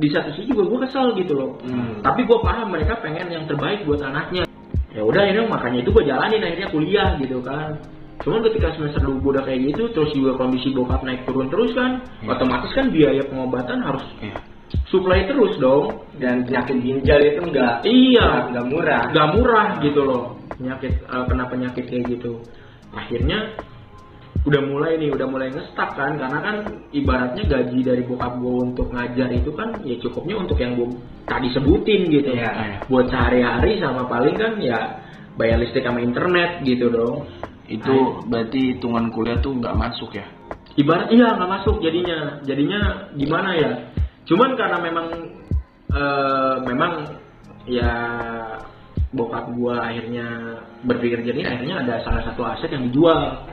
[0.01, 1.51] di satu sisi juga gue kesel gitu loh.
[1.67, 2.01] Hmm.
[2.01, 4.47] tapi gue paham mereka pengen yang terbaik buat anaknya
[4.91, 7.79] ya udah akhirnya makanya itu gue jalanin akhirnya kuliah gitu kan
[8.21, 11.73] cuman ketika semester dulu gue udah kayak gitu terus juga kondisi bokap naik turun terus
[11.73, 12.37] kan Iya.
[12.37, 14.37] otomatis kan biaya pengobatan harus Iya.
[14.87, 19.03] supply terus dong Dan penyakit ginjal itu enggak iya nggak murah.
[19.09, 22.45] nggak murah gitu loh penyakit eh, kena penyakit kayak gitu
[22.93, 23.57] akhirnya
[24.41, 26.57] udah mulai nih udah mulai ngestak kan karena kan
[26.93, 30.89] ibaratnya gaji dari bokap gue untuk ngajar itu kan ya cukupnya untuk yang gue
[31.31, 32.35] tadi sebutin gitu.
[32.35, 32.83] Iya.
[32.91, 34.99] buat sehari-hari sama paling kan ya
[35.39, 37.31] bayar listrik sama internet gitu dong.
[37.71, 40.27] Itu berarti hitungan kuliah tuh nggak masuk ya?
[40.79, 42.43] ibarat iya nggak masuk jadinya.
[42.43, 43.71] Jadinya gimana ya?
[44.27, 45.07] Cuman karena memang
[45.91, 46.93] eh, memang
[47.67, 47.93] ya
[49.11, 50.27] bokap gua akhirnya
[50.87, 53.47] berpikir jernih akhirnya ada salah satu aset yang dijual.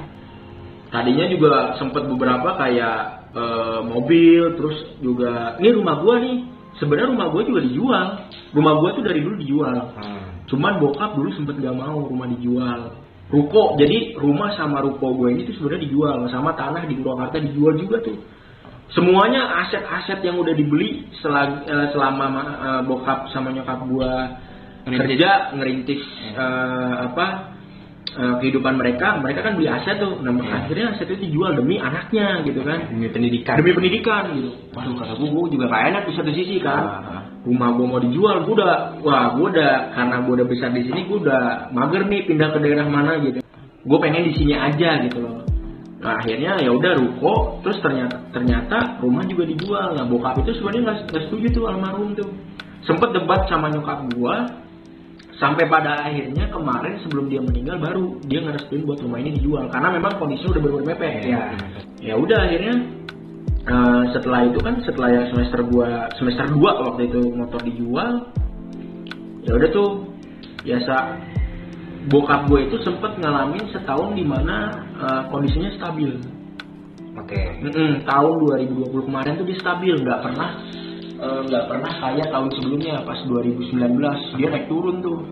[0.87, 2.99] Tadinya juga sempet beberapa kayak
[3.33, 8.05] eh, mobil terus juga ini rumah gua nih sebenarnya rumah gua juga dijual
[8.53, 10.23] rumah gua tuh dari dulu dijual Hmm.
[10.47, 12.95] Cuman bokap dulu sempet gak mau rumah dijual.
[13.27, 17.75] Ruko, jadi rumah sama ruko gue ini tuh sebenarnya dijual, sama tanah di Purwakarta dijual
[17.75, 18.15] juga tuh.
[18.95, 24.11] Semuanya aset-aset yang udah dibeli selag- eh, selama ma- eh, bokap sama nyokap gue
[24.87, 25.99] kerja ngerintis
[26.31, 27.57] eh, apa
[28.17, 30.17] eh, kehidupan mereka, mereka kan beli aset tuh.
[30.25, 32.89] Nah, akhirnya aset itu dijual demi anaknya gitu kan.
[32.89, 33.56] Demi pendidikan.
[33.62, 34.49] Demi pendidikan gitu.
[34.73, 37.21] Waduh kata gue, gue juga gak enak di satu sisi kan Ah.
[37.47, 41.08] rumah gue mau dijual gue udah wah gue udah karena gue udah besar di sini
[41.08, 43.39] gue udah mager nih pindah ke daerah mana gitu
[43.88, 45.41] gue pengen di sini aja gitu loh
[45.97, 50.82] nah akhirnya ya udah ruko terus ternyata ternyata rumah juga dijual nah bokap itu sebenarnya
[51.08, 52.30] nggak setuju tuh almarhum tuh
[52.86, 54.36] sempet debat sama nyokap gue
[55.38, 59.93] sampai pada akhirnya kemarin sebelum dia meninggal baru dia ngerestuin buat rumah ini dijual karena
[59.93, 61.41] memang kondisinya udah bener-bener mepet Iya.
[62.02, 62.76] ya udah akhirnya
[63.69, 68.10] eh, setelah itu kan setelah yang semester gua semester 2 waktu itu motor dijual
[69.45, 69.89] ya udah tuh
[70.65, 70.95] biasa
[72.08, 76.12] bokap gue itu sempet ngalamin setahun di mana eh, kondisinya stabil
[77.17, 77.60] Oke.
[77.60, 80.50] Mm-mm, tahun 2020 kemarin tuh dia stabil nggak pernah
[81.17, 85.25] eh, nggak pernah kayak tahun sebelumnya pas 2019 dia naik turun tuh.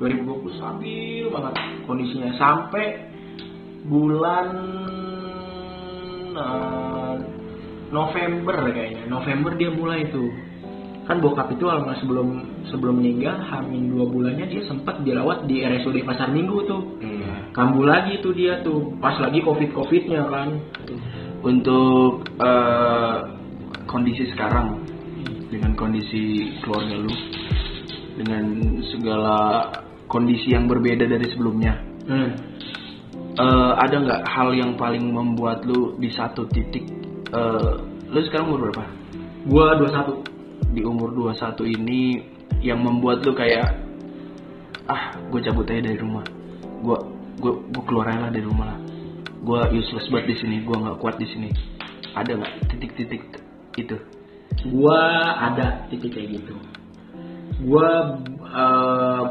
[0.00, 1.54] 2020 stabil banget
[1.86, 2.30] kondisinya.
[2.34, 2.84] Sampai
[3.86, 4.46] bulan
[6.36, 7.14] eh,
[7.92, 9.04] November kayaknya.
[9.06, 10.30] November dia mulai tuh.
[11.02, 12.28] Kan bokap itu almarhum sebelum
[12.70, 16.82] sebelum meninggal hamil dua bulannya dia sempat dirawat di RSUD Pasar Minggu tuh.
[17.02, 17.50] Hmm.
[17.52, 18.96] kambuh lagi tuh dia tuh.
[19.02, 20.62] Pas lagi covid covidnya kan.
[21.42, 23.16] Untuk eh,
[23.90, 24.91] kondisi sekarang
[25.52, 27.12] dengan kondisi keluarga lu
[28.16, 28.44] dengan
[28.88, 29.36] segala
[30.08, 31.76] kondisi yang berbeda dari sebelumnya.
[32.08, 32.32] Hmm.
[33.36, 36.88] eh, ada nggak hal yang paling membuat lu di satu titik
[37.30, 37.72] eh,
[38.08, 38.84] lu sekarang umur berapa?
[39.44, 40.72] Gua 21.
[40.72, 42.00] di umur 21 ini
[42.64, 43.76] yang membuat lu kayak
[44.88, 46.24] ah gue cabut aja dari rumah.
[46.80, 46.96] Gue
[47.38, 48.78] gue gue keluar aja lah dari rumah lah.
[49.42, 51.50] Gue useless banget di sini gue nggak kuat di sini.
[52.16, 53.22] Ada nggak titik-titik
[53.76, 53.96] itu
[54.68, 55.00] Gua
[55.38, 56.54] ada titik kayak gitu.
[57.66, 59.22] Gua eh,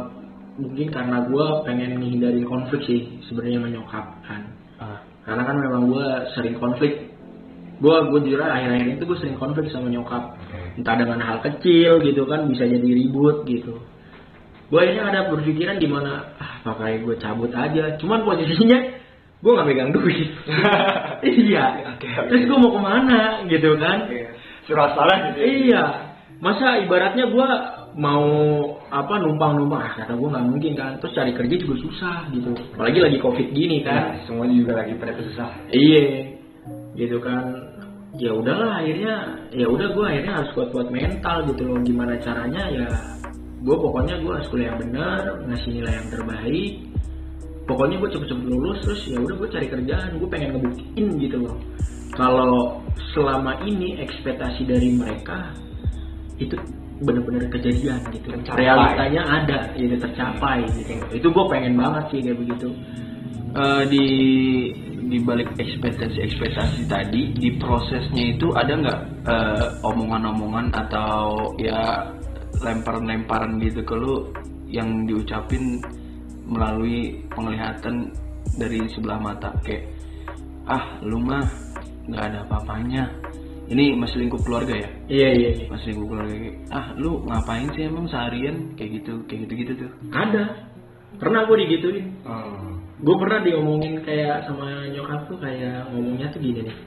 [0.59, 4.41] mungkin karena gua pengen menghindari konflik sih sebenarnya sama nyokap kan.
[4.81, 7.13] ah Karena kan memang gua sering konflik.
[7.81, 10.35] Gua gua jujur akhir-akhir itu gua sering konflik sama nyokap.
[10.75, 13.79] Entah dengan hal kecil gitu kan bisa jadi ribut gitu.
[14.71, 17.95] Gua akhirnya ada berpikiran gimana ah pakai gue cabut aja.
[17.99, 18.79] Cuman posisinya
[19.43, 20.29] gua nggak megang duit.
[21.45, 21.95] iya.
[22.27, 24.07] Terus gua mau ke mana gitu kan?
[24.71, 25.39] Surah salah gitu.
[25.43, 25.83] Iya.
[26.39, 27.49] Masa ibaratnya gua
[27.99, 28.23] mau
[28.87, 29.83] apa numpang-numpang.
[29.83, 30.95] Ah kata gua nggak mungkin kan.
[31.03, 32.55] Terus cari kerja juga susah gitu.
[32.79, 34.15] Apalagi lagi covid gini kan.
[34.15, 35.49] Kan semuanya juga lagi pada susah.
[35.75, 36.31] iya.
[36.95, 37.51] Gitu kan.
[38.15, 39.15] Ya udahlah akhirnya
[39.51, 41.77] ya udah gua akhirnya harus kuat-kuat mental gitu loh.
[41.83, 42.63] Gimana caranya?
[42.71, 42.87] Ya
[43.67, 46.73] gua pokoknya gua harus kuliah yang benar ngasih nilai yang terbaik.
[47.61, 50.19] Pokoknya gue cepet-cepet lulus terus ya udah gue cari kerjaan.
[50.19, 51.55] Gue pengen ngebuktiin gitu loh
[52.15, 52.79] kalau
[53.15, 55.51] selama ini ekspektasi dari mereka
[56.39, 56.55] itu
[57.01, 58.29] bener-bener kejadian gitu.
[58.29, 58.61] Tercapai.
[58.61, 60.93] realitanya ada gitu tercapai gitu.
[61.11, 62.69] Itu gue pengen banget sih kayak begitu.
[63.51, 64.05] Eh, di
[65.11, 72.05] di balik ekspektasi-ekspektasi tadi di prosesnya itu ada nggak eh, omongan-omongan atau ya
[72.61, 74.29] lemparan-lemparan gitu ke lu
[74.71, 75.81] yang diucapin
[76.47, 78.13] melalui penglihatan
[78.55, 79.51] dari sebelah mata?
[79.65, 79.89] Kayak
[80.69, 81.43] ah lu mah
[82.09, 83.03] nggak ada apa-apanya.
[83.71, 84.89] Ini masih lingkup keluarga ya?
[85.07, 85.65] Iya iya iya.
[85.71, 86.35] masih lingkup keluarga.
[86.75, 88.75] Ah lu ngapain sih emang seharian?
[88.75, 89.91] Kayak gitu kayak gitu gitu tuh.
[90.11, 90.43] Ada.
[91.21, 92.07] Pernah gue digituin.
[92.27, 92.79] Hmm.
[93.01, 96.77] gue pernah diomongin kayak sama nyokap tuh kayak ngomongnya tuh gini nih.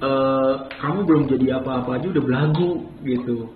[0.00, 3.52] "Eh, kamu belum jadi apa-apa aja udah belagu gitu.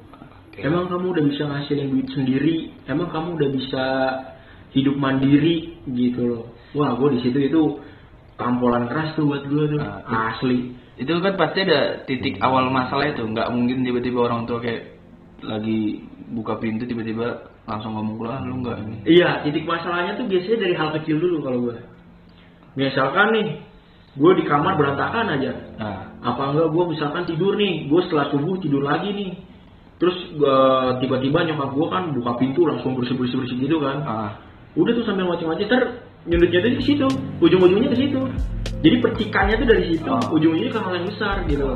[0.61, 2.56] Emang kamu udah bisa ngasilin duit sendiri?
[2.85, 3.85] Emang kamu udah bisa
[4.76, 5.80] hidup mandiri?
[5.88, 6.52] Gitu loh.
[6.76, 7.62] Wah gue di situ itu
[8.37, 9.80] tampolan keras tuh buat gue tuh.
[9.80, 14.64] Ah, asli itu kan pasti ada titik awal masalah itu nggak mungkin tiba-tiba orang tua
[14.64, 14.96] kayak
[15.44, 16.00] lagi
[16.32, 20.59] buka pintu tiba-tiba langsung ngomong lu ah lu nggak ini Iya, titik masalahnya tuh biasanya
[20.64, 21.76] dari hal kecil dulu kalau gue.
[22.76, 23.48] Misalkan nih,
[24.16, 25.52] gue di kamar berantakan aja.
[25.76, 29.30] nah Apa enggak gue misalkan tidur nih, gue setelah subuh tidur lagi nih.
[29.98, 33.98] Terus eh, tiba-tiba nyokap gue kan buka pintu langsung bersih-bersih bersih gitu kan.
[34.06, 34.32] ah
[34.76, 35.82] Udah tuh sambil ngoceh-ngoceh ter
[36.26, 37.06] nyundutnya tuh di situ,
[37.40, 38.20] ujung-ujungnya ke situ.
[38.82, 40.22] Jadi percikannya tuh dari situ, Ah.
[40.30, 41.66] ujung-ujungnya ke hal yang besar gitu.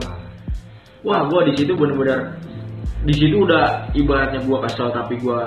[1.01, 2.37] Wah, gue di situ bener-bener
[3.01, 5.41] di situ udah ibaratnya gue kesel tapi gue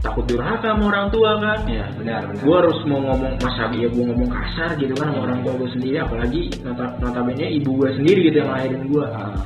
[0.00, 1.60] takut durhaka sama orang tua kan.
[1.68, 2.40] iya Benar, benar.
[2.40, 5.68] gue harus mau ngomong masa ya gue ngomong kasar gitu kan sama orang tua gue
[5.76, 9.36] sendiri apalagi nota notabene ibu gue sendiri gitu yang lahirin gue Ah.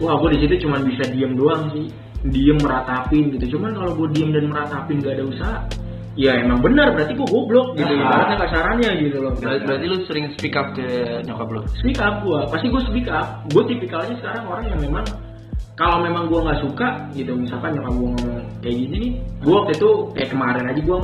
[0.00, 1.86] wah gue di situ cuman bisa diem doang sih
[2.24, 5.56] diem meratapin gitu cuman kalau gue diem dan meratapin gak ada usaha
[6.18, 6.92] ya emang benar.
[6.98, 7.94] Berarti gue goblok gitu.
[7.94, 8.02] Ah.
[8.02, 9.32] ibaratnya kasarannya gitu loh.
[9.38, 10.84] Berarti, berarti lu sering speak up ke
[11.24, 11.60] nyokap lu?
[11.78, 13.46] Speak up gue pasti gue speak up.
[13.54, 15.06] Gue tipikalnya sekarang orang yang memang
[15.78, 17.32] kalau memang gue nggak suka gitu.
[17.38, 19.12] Misalkan nyokap gue ngomong kayak gini nih
[19.46, 20.98] gue waktu itu kayak kemarin aja gue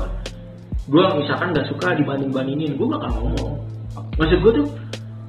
[0.85, 3.55] gue misalkan nggak suka dibanding bandingin gue bakal ngomong.
[4.19, 4.67] Maksud gue tuh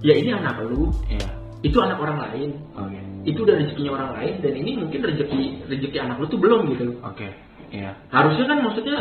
[0.01, 0.89] ya ini anak lu.
[1.07, 1.29] Iya.
[1.61, 2.49] Itu anak orang lain.
[2.73, 2.99] Oke.
[3.25, 6.89] Itu udah rezekinya orang lain dan ini mungkin rezeki rezeki anak lu tuh belum gitu.
[6.89, 7.27] Loh oke.
[7.73, 7.91] Iya.
[8.13, 8.97] Harusnya kan maksudnya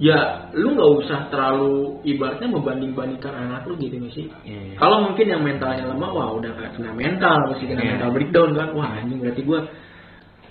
[0.00, 4.74] ya lu nggak usah terlalu ibaratnya membanding bandingkan anak lu gitu sih iya iya.
[4.80, 7.90] kalau mungkin yang mentalnya lemah, wah udah kayak kena mental, mesti kena Iya.
[7.94, 8.68] mental breakdown kan.
[8.72, 9.60] Wah anjing berarti gue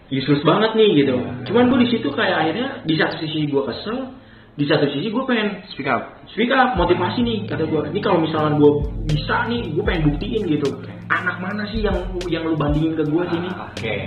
[0.10, 1.16] useless banget nih gitu.
[1.18, 1.34] Iya.
[1.50, 3.98] Cuman gue di situ kayak akhirnya di satu sisi gue kesel,
[4.54, 7.82] di satu sisi gue pengen speak up speak up, motivasi nih kata gue.
[7.90, 8.72] Ini kalau misalnya gue
[9.10, 10.70] bisa nih, gue pengen buktiin gitu.
[11.10, 11.98] Anak mana sih yang
[12.30, 13.50] yang lu bandingin ke gue sini?
[13.58, 13.98] Oke.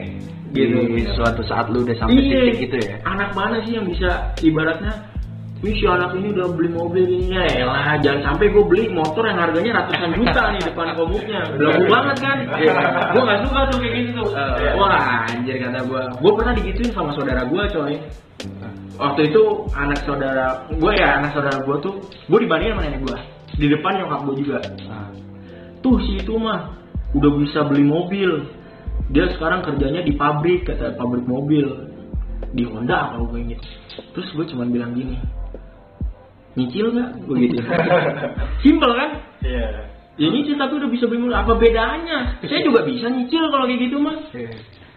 [0.53, 0.85] Gitu.
[0.85, 2.53] di suatu saat lu udah sampai Iya.
[2.53, 4.93] titik itu ya Anak mana sih yang bisa ibaratnya
[5.63, 7.39] Wih si anak ini udah beli mobil ini.
[7.39, 11.39] Ya elah jangan sampai gue beli motor yang harganya ratusan juta nih depan komuknya.
[11.55, 12.37] Belagu banget kan?
[13.15, 14.29] Gue gak suka tuh kayak gitu tuh.
[14.35, 14.71] Iya.
[14.75, 17.95] wah anjir kata gue gue pernah digituin sama saudara gue coy.
[18.99, 19.43] Waktu itu
[19.79, 23.19] anak saudara gue ya anak saudara gue tuh gue dibandingin sama nenek gue
[23.63, 24.59] di depan nyokap gue juga.
[24.91, 25.15] Ah.
[25.79, 26.75] tuh si itu mah
[27.15, 28.51] udah bisa beli mobil.
[29.15, 31.92] Dia sekarang kerjanya di pabrik kata pabrik mobil
[32.53, 33.61] di Honda kalau gue inget
[34.13, 35.17] terus gue cuman bilang gini
[36.57, 37.11] nyicil nggak?
[37.25, 37.57] Gue gitu.
[38.65, 39.11] Simpel kan?
[39.43, 39.69] Iya.
[40.21, 42.37] ya nyicil tapi udah bisa beli mobil apa bedanya?
[42.45, 44.21] Saya juga bisa nyicil kalau kayak gitu mas.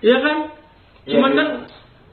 [0.04, 0.16] Iya.
[0.20, 0.38] Kan?
[1.08, 1.48] Cuman Iya, kan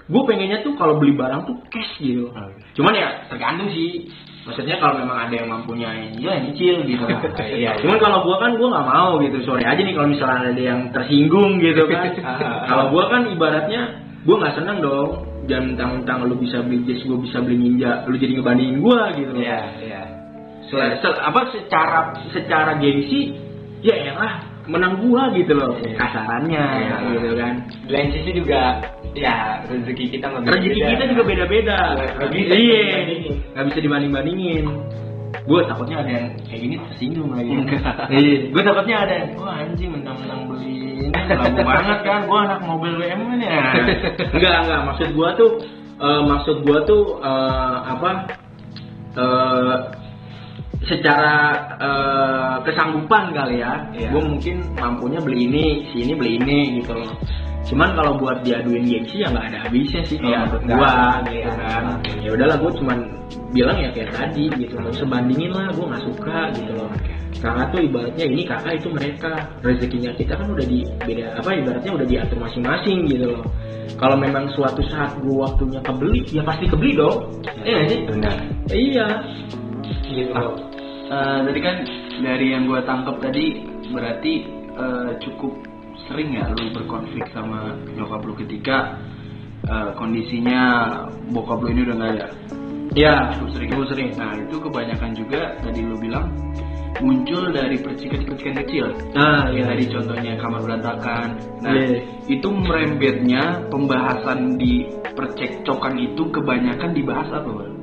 [0.03, 2.31] gue pengennya tuh kalau beli barang tuh cash gitu.
[2.79, 4.07] Cuman ya tergantung sih.
[4.43, 7.03] Maksudnya kalau memang ada yang mampunya ya nyicil gitu.
[7.43, 7.71] Iya, iya.
[7.79, 9.39] cuman kalau gua kan gua nggak mau gitu.
[9.47, 12.11] Sorry aja nih kalau misalnya ada yang tersinggung gitu kan.
[12.71, 17.19] Kalau gua kan ibaratnya gua nggak seneng dong jangan mentang-mentang lu bisa beli jas gua
[17.19, 20.03] bisa beli ninja lu jadi ngebandingin gua gitu Iya, iya.
[20.67, 22.01] Se- se- apa secara
[22.31, 23.35] secara gengsi
[23.81, 25.99] ya elah menang gua gitu loh Iya.
[25.99, 26.97] kasarannya Iya.
[27.11, 27.55] gitu kan
[27.91, 28.79] lain sisi juga
[29.13, 30.91] ya rezeki kita nggak rezeki beda.
[30.95, 31.79] kita juga beda-beda
[32.17, 32.81] Nggak bisa iya
[33.53, 34.65] nggak bisa dibanding-bandingin
[35.43, 37.53] gue takutnya ada yang kayak gini tersinggung lagi.
[38.13, 38.37] Iya.
[38.55, 40.71] Gue takutnya ada yang wah anjing mentang-mentang beli
[41.09, 42.21] ini lagu banget kan.
[42.31, 43.51] Gue anak mobil WM kan ya.
[44.35, 44.81] Enggak enggak.
[44.87, 45.51] Maksud gue tuh
[45.99, 48.11] eh, maksud gue tuh eh, apa
[49.19, 49.77] eh,
[50.83, 51.35] secara
[51.79, 53.73] eh, kesanggupan kali ya.
[53.95, 54.09] Iya.
[54.15, 57.15] gue mungkin mampunya beli ini si ini beli ini gitu loh
[57.63, 61.31] cuman kalau buat diaduin gengsi ya nggak ada habisnya sih kalau Iya, menurut gua ada,
[61.31, 61.53] gitu iya.
[61.57, 61.85] kan.
[62.23, 62.99] Ya udahlah gue cuman
[63.55, 64.75] bilang ya kayak tadi gitu.
[64.83, 66.91] Loh sebandingin lah gue nggak suka gitu loh.
[67.43, 69.33] Kakak tuh ibaratnya ini kakak itu mereka.
[69.63, 73.45] Rezekinya kita kan udah di beda apa ibaratnya udah diatur masing-masing gitu loh.
[73.99, 77.31] Kalau memang suatu saat gue waktunya kebeli ya pasti kebeli dong.
[77.63, 78.01] Iya sih?
[78.11, 78.37] Benar.
[78.75, 79.07] iya.
[80.13, 80.35] Gitu.
[81.13, 81.77] Eh, tadi kan
[82.23, 84.33] dari yang gue tangkap tadi berarti
[84.75, 85.53] eh, cukup
[86.09, 88.99] sering ya lu berkonflik sama nyokap lu ketika
[89.67, 90.63] eh, kondisinya
[91.31, 92.27] bokap lu ini udah nggak ada.
[92.93, 93.69] ya Cukup sering.
[93.73, 96.29] cukup sering Nah itu kebanyakan juga tadi lu bilang
[97.01, 98.87] muncul dari percikan-percikan kecil.
[99.17, 101.29] nah Ya iya tadi contohnya kamar berantakan.
[101.65, 101.99] Nah Iya.
[102.29, 104.87] itu merembetnya pembahasan di
[105.17, 107.75] percekcokan itu kebanyakan dibahas apa bang?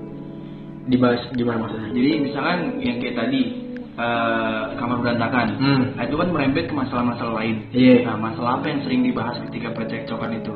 [0.89, 3.41] dibahas gimana maksudnya Jadi misalkan yang kayak tadi
[4.00, 5.82] eh, kamar berantakan, Hmm.
[5.94, 7.68] nah, itu kan merembet ke masalah-masalah lain.
[7.70, 8.08] Iya.
[8.08, 10.54] Nah masalah apa yang sering dibahas ketika percekcokan itu,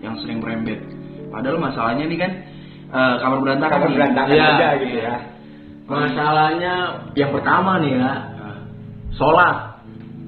[0.00, 0.80] yang sering merembet?
[1.28, 2.32] Padahal masalahnya nih kan
[2.88, 3.76] eh, kamar berantakan.
[3.76, 4.46] Kamar berantakan Iya.
[4.48, 5.16] aja gitu ya.
[5.86, 6.74] masalahnya
[7.14, 8.12] yang pertama nih ya
[9.14, 9.78] sholat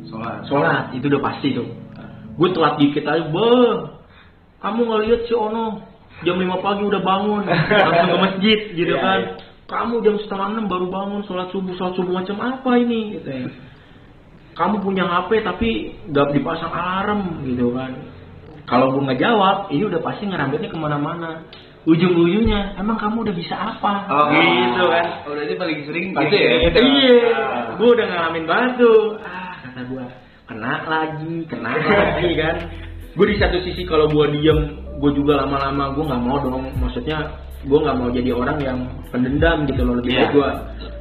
[0.07, 0.39] sholat.
[0.47, 1.67] sholat itu udah pasti tuh
[2.39, 3.75] gue telat dikit aja beh
[4.59, 5.83] kamu ngeliat si Ono
[6.23, 9.31] jam 5 pagi udah bangun langsung ke masjid gitu Iya, kan iya.
[9.69, 13.49] Kamu jam setengah enam baru bangun sholat subuh sholat subuh macam apa ini gitu ya
[14.57, 15.69] kamu punya HP tapi
[16.09, 17.93] gak dipasang alarm gitu kan
[18.65, 21.45] kalau gue ngejawab ini udah pasti ngerambetnya ke mana-mana
[21.85, 26.53] ujung-ujungnya emang kamu udah bisa apa Oh, gitu kan Oh, berarti paling sering gitu ya.
[26.65, 26.79] gitu.
[26.81, 27.65] Iya, Ah.
[27.77, 29.01] gue udah ngalamin banget tuh.
[29.23, 30.05] Ah, kata gue,
[30.45, 32.57] kena lagi, kena lagi kan.
[33.15, 34.59] Gue di satu sisi kalau gue diem,
[35.01, 36.69] gue juga lama-lama gue nggak mau dong.
[36.77, 37.19] Maksudnya
[37.64, 39.94] gue nggak mau jadi orang yang pendendam gitu loh.
[39.99, 40.51] Lebih baik gue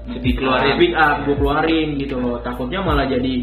[0.07, 0.73] Speak keluarin.
[0.79, 2.39] speak up, gue keluarin gitu loh.
[2.39, 3.35] Takutnya malah jadi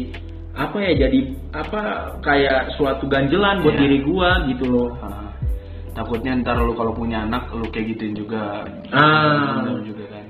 [0.55, 1.19] apa ya jadi
[1.53, 1.79] apa
[2.19, 3.81] kayak suatu ganjelan buat Iya.
[3.85, 4.89] diri gue gitu loh.
[4.99, 5.29] Ah,
[5.93, 8.65] takutnya ntar lu kalau punya anak lu kayak gituin juga.
[8.89, 9.61] Ah.
[9.79, 10.25] Juga kan.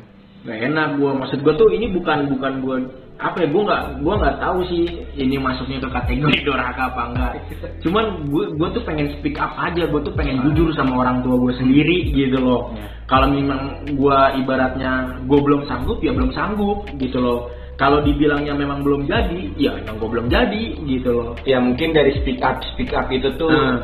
[0.45, 2.78] Gak enak gue maksud gue tuh ini bukan bukan gue
[3.15, 4.84] apa ya gue nggak gue nggak tahu sih
[5.15, 7.32] ini masuknya ke kategori doraka apa enggak
[7.80, 11.39] cuman gue gue tuh pengen speak up aja gue tuh pengen jujur sama orang tua
[11.39, 12.91] gue sendiri gitu loh Iya.
[13.08, 14.91] kalau memang gue ibaratnya
[15.23, 19.95] gue belum sanggup ya belum sanggup gitu loh kalau dibilangnya memang belum jadi ya emang
[19.95, 23.80] gue belum jadi gitu loh Ya mungkin dari speak up speak up itu tuh Nah,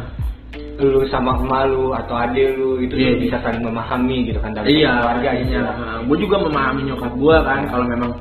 [0.81, 3.15] lu sama emak lu atau adik lu itu Iya.
[3.15, 5.51] tuh bisa saling memahami gitu kan dalam iya keluarga gitu.
[5.55, 5.63] iya
[6.03, 8.11] gue juga memahami nyokap gue kan kalau memang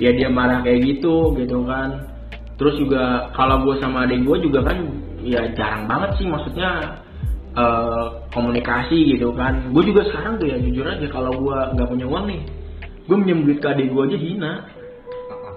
[0.00, 2.08] ya dia marah kayak gitu gitu kan
[2.56, 4.78] terus juga kalau gue sama adik gue juga kan
[5.20, 6.98] ya jarang banget sih maksudnya
[7.52, 12.06] eh, komunikasi gitu kan gue juga sekarang tuh ya jujur aja kalau gue nggak punya
[12.08, 12.40] uang nih
[13.04, 14.52] gue minjem duit ke adik gue aja hina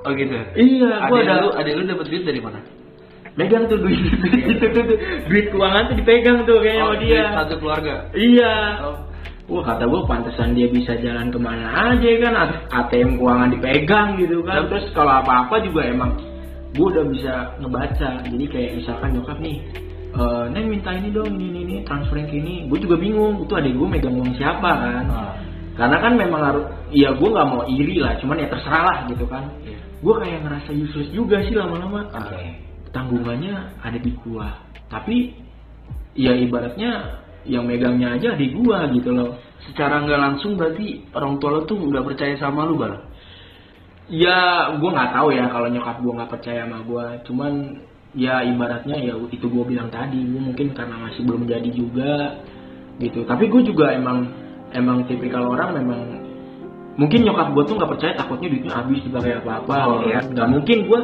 [0.04, 0.36] Oh gitu.
[0.60, 2.60] iya gue ada lu, adek lu dapat duit dari mana?
[3.40, 4.84] megang tuh duit duit itu tuh,
[5.32, 7.94] duit keuangan tuh dipegang tuh kayaknya sama duit dia satu keluarga.
[8.14, 8.54] iya
[8.84, 8.96] Oh.
[9.52, 12.34] Wah kata gue pantesan dia bisa jalan ke mana aja kan?
[12.72, 14.72] ATM keuangan dipegang gitu kan?
[14.72, 16.16] Terus kalau apa-apa juga emang
[16.74, 18.24] gue udah bisa ngebaca.
[18.24, 19.58] Jadi kayak misalkan nyokap nih
[20.14, 23.54] eh neng minta ini dong ini ini, ini transferin ke ini gue juga bingung itu
[23.58, 25.06] adek gue megang uang siapa kan?
[25.10, 25.34] Ah.
[25.74, 29.26] karena kan memang harus ya gue nggak mau iri lah cuman ya terserah lah gitu
[29.26, 29.50] kan?
[29.66, 29.78] Iya.
[30.06, 32.06] gue kayak ngerasa useless juga sih lama-lama.
[32.14, 32.46] Oke.
[32.94, 34.54] tanggungannya ada di gua.
[34.86, 35.34] Tapi
[36.14, 41.50] ya ibaratnya yang megangnya aja di gua gitu loh Secara nggak langsung berarti orang tua
[41.56, 42.94] lu tuh nggak percaya sama lu bal.
[44.12, 47.54] ya gua nggak tahu ya kalau nyokap gua nggak percaya sama gua cuman
[48.14, 52.14] ya ibaratnya ya itu gua bilang tadi gua mungkin karena masih belum jadi juga
[53.00, 54.28] gitu tapi gua juga emang
[54.76, 56.02] emang tipikal orang memang
[56.94, 60.20] mungkin nyokap gua tuh nggak percaya takutnya duitnya habis dipakai apa-apa Oh, gitu iya.
[60.20, 60.24] kan.
[60.36, 61.00] nggak mungkin gua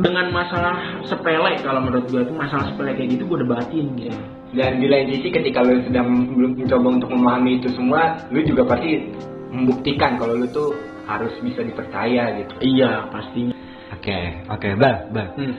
[0.00, 4.20] dengan masalah sepele kalau menurut gua itu masalah sepele kayak gitu gua debatin gitu
[4.52, 8.68] Dan di lain sisi ketika lu sedang belum mencoba untuk memahami itu semua, lu juga
[8.68, 9.00] pasti
[9.48, 10.76] membuktikan kalau lu tuh
[11.08, 12.54] harus bisa dipercaya gitu.
[12.60, 13.56] iya pastinya
[13.92, 14.18] Oke,
[14.50, 15.28] oke, Bal, Bal.
[15.36, 15.54] Hmm.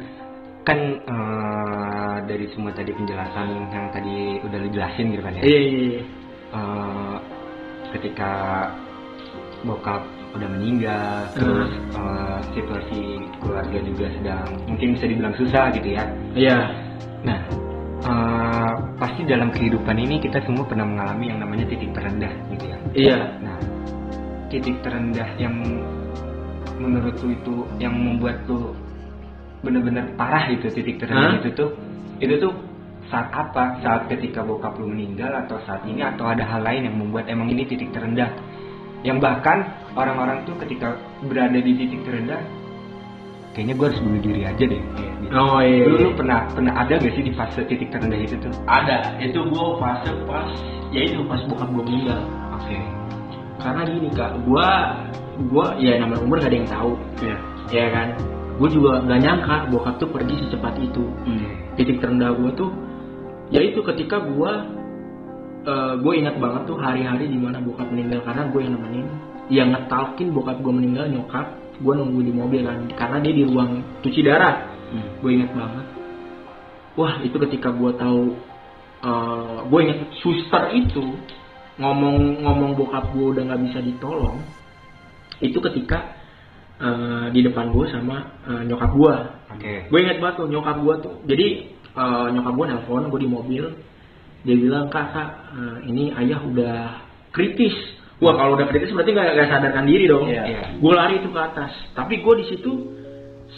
[0.66, 5.44] Kan eh, dari semua tadi penjelasan yang tadi udah lu jelasin gitu kan ya.
[5.48, 6.04] iya iya iya.
[6.54, 7.16] Eh,
[7.98, 8.32] ketika
[9.66, 10.02] bokap
[10.34, 13.02] udah meninggal, terus eh, situasi
[13.38, 16.04] keluarga juga sedang mungkin bisa dibilang susah gitu ya.
[16.34, 16.58] iya
[17.24, 17.40] Nah,
[18.04, 22.78] eh, pasti dalam kehidupan ini kita semua pernah mengalami yang namanya titik terendah gitu ya.
[22.98, 23.58] iya Nah,
[24.50, 25.56] titik terendah yang
[26.82, 28.74] menurut lu itu yang membuat lu
[29.64, 31.40] bener-bener parah gitu titik terendah Hah?
[31.40, 31.70] itu tuh
[32.20, 32.54] itu tuh
[33.14, 33.78] saat apa?
[33.86, 37.46] Saat ketika bokap lu meninggal atau saat ini atau ada hal lain yang membuat emang
[37.54, 38.34] ini titik terendah?
[39.04, 39.58] Yang bahkan
[40.00, 40.96] orang-orang tuh ketika
[41.28, 42.40] berada di titik terendah
[43.54, 44.82] kayaknya gue harus bunuh diri aja deh.
[44.98, 45.34] kayak gitu.
[45.38, 46.02] oh iya, iya.
[46.02, 48.54] lu pernah pernah ada gak sih di fase titik terendah itu tuh?
[48.66, 50.50] ada itu gue fase pas
[50.90, 52.22] ya itu pas bokap gue meninggal
[52.58, 52.78] Oke.
[53.62, 54.68] karena gini kak gue
[55.54, 56.92] gue ya namanya umur gak ada yang tahu
[57.22, 57.36] Iya.
[57.70, 58.08] ya kan
[58.58, 61.04] gue juga gak nyangka bokap tuh pergi secepat itu
[61.78, 62.72] titik terendah gue tuh
[63.54, 64.52] ya itu ketika gue
[66.00, 69.08] gue ingat banget tuh hari-hari di mana bokap meninggal karena gue yang nemenin.
[69.52, 71.48] Yang ngetalkin bokap gue meninggal nyokap
[71.80, 74.56] gue nunggu di mobil kan karena dia di ruang cuci darah.
[75.24, 75.86] Gue ingat banget.
[76.94, 78.36] Wah itu ketika gue tahu
[79.04, 81.04] eh, gue ingat suster itu
[81.78, 84.38] ngomong ngomong bokap gue udah nggak bisa ditolong
[85.42, 86.14] itu ketika
[86.78, 89.16] eh, di depan gue sama eh, nyokap gue
[89.58, 89.74] Oke.
[89.90, 91.48] gue inget banget tuh nyokap gue tuh jadi
[91.98, 93.64] eh, nyokap gue nelpon gue di mobil
[94.44, 96.78] dia bilang kak kak eh, ini ayah udah
[97.32, 97.74] kritis
[98.20, 100.44] wah kalau udah kritis berarti nggak nggak sadarkan diri dong Iya.
[100.46, 100.64] Iya.
[100.78, 102.72] gue lari tuh ke atas tapi gue di situ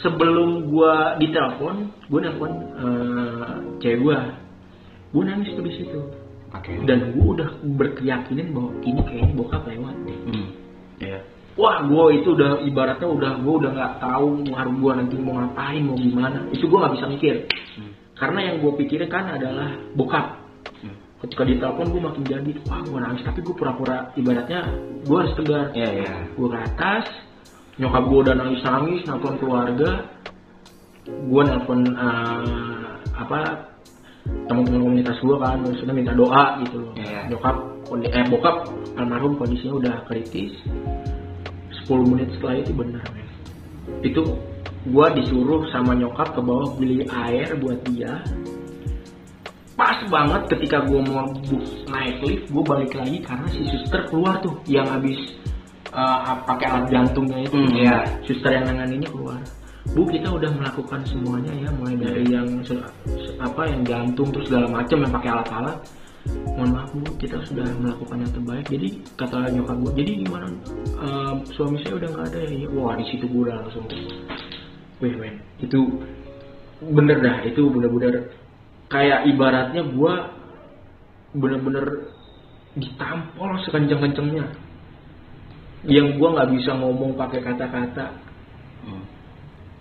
[0.02, 1.76] sebelum gue ditelepon
[2.08, 4.18] gue nelpon eh, cewek gue
[5.12, 6.00] gue nangis tuh di situ
[6.52, 6.72] Oke.
[6.88, 10.50] dan gue udah berkeyakinan bahwa ini kayaknya bokap lewat deh Hmm.
[10.96, 11.20] Iya.
[11.56, 15.88] Wah, gue itu udah ibaratnya udah gue udah nggak tahu harus gue nanti mau ngapain
[15.88, 16.44] mau gimana.
[16.52, 17.36] Itu gue nggak bisa mikir.
[18.16, 20.45] Karena yang gue pikirin kan adalah bokap.
[21.16, 23.24] Ketika ditelepon gue makin jadi, wah gue nangis.
[23.26, 24.62] Tapi gue pura-pura ibaratnya
[25.08, 25.74] gue harus tegar.
[25.74, 26.14] Iya, iya.
[26.38, 27.06] Gue ke atas,
[27.82, 29.90] nyokap gue udah nangis-nangis, nelfon keluarga.
[31.08, 33.40] Gue nelfon eh, apa
[34.46, 36.94] teman-teman komunitas gue kan, maksudnya minta doa gitu loh.
[37.00, 37.32] Iya.
[37.32, 37.56] Nyokap,
[37.90, 38.56] kondi- eh bokap
[39.00, 40.54] almarhum kondisinya udah kritis.
[41.86, 43.28] 10 menit setelah itu bener men.
[44.02, 44.22] Itu
[44.86, 48.22] gue disuruh sama nyokap ke bawah beli air buat dia.
[49.76, 51.28] Pas banget ketika gue mau
[51.92, 55.20] naik lift, gue balik lagi karena si suster keluar tuh yang habis
[55.92, 57.56] eh, pakai alat jantungnya itu.
[57.60, 59.40] Hmm, ya, suster yang nanganinnya keluar.
[59.94, 62.74] Bu kita udah melakukan semuanya ya, mulai dari yang se-
[63.06, 65.78] se- apa yang jantung terus segala macam yang pakai alat-alat.
[66.58, 68.66] Mohon maaf bu, kita sudah melakukan yang terbaik.
[68.66, 70.48] Jadi kata nyokap gue, jadi gimana?
[71.04, 72.50] Eh, suami saya udah nggak ada ya?
[72.50, 72.68] Iya.
[72.74, 73.86] Wah di situ gue langsung,
[75.04, 75.80] wih men, itu
[76.82, 78.26] bener dah, itu bener-bener
[78.90, 80.14] kayak ibaratnya gue
[81.36, 81.86] bener-bener
[82.76, 84.46] ditampol sekenceng-kencengnya.
[85.86, 88.14] Yang gue nggak bisa ngomong pakai kata-kata.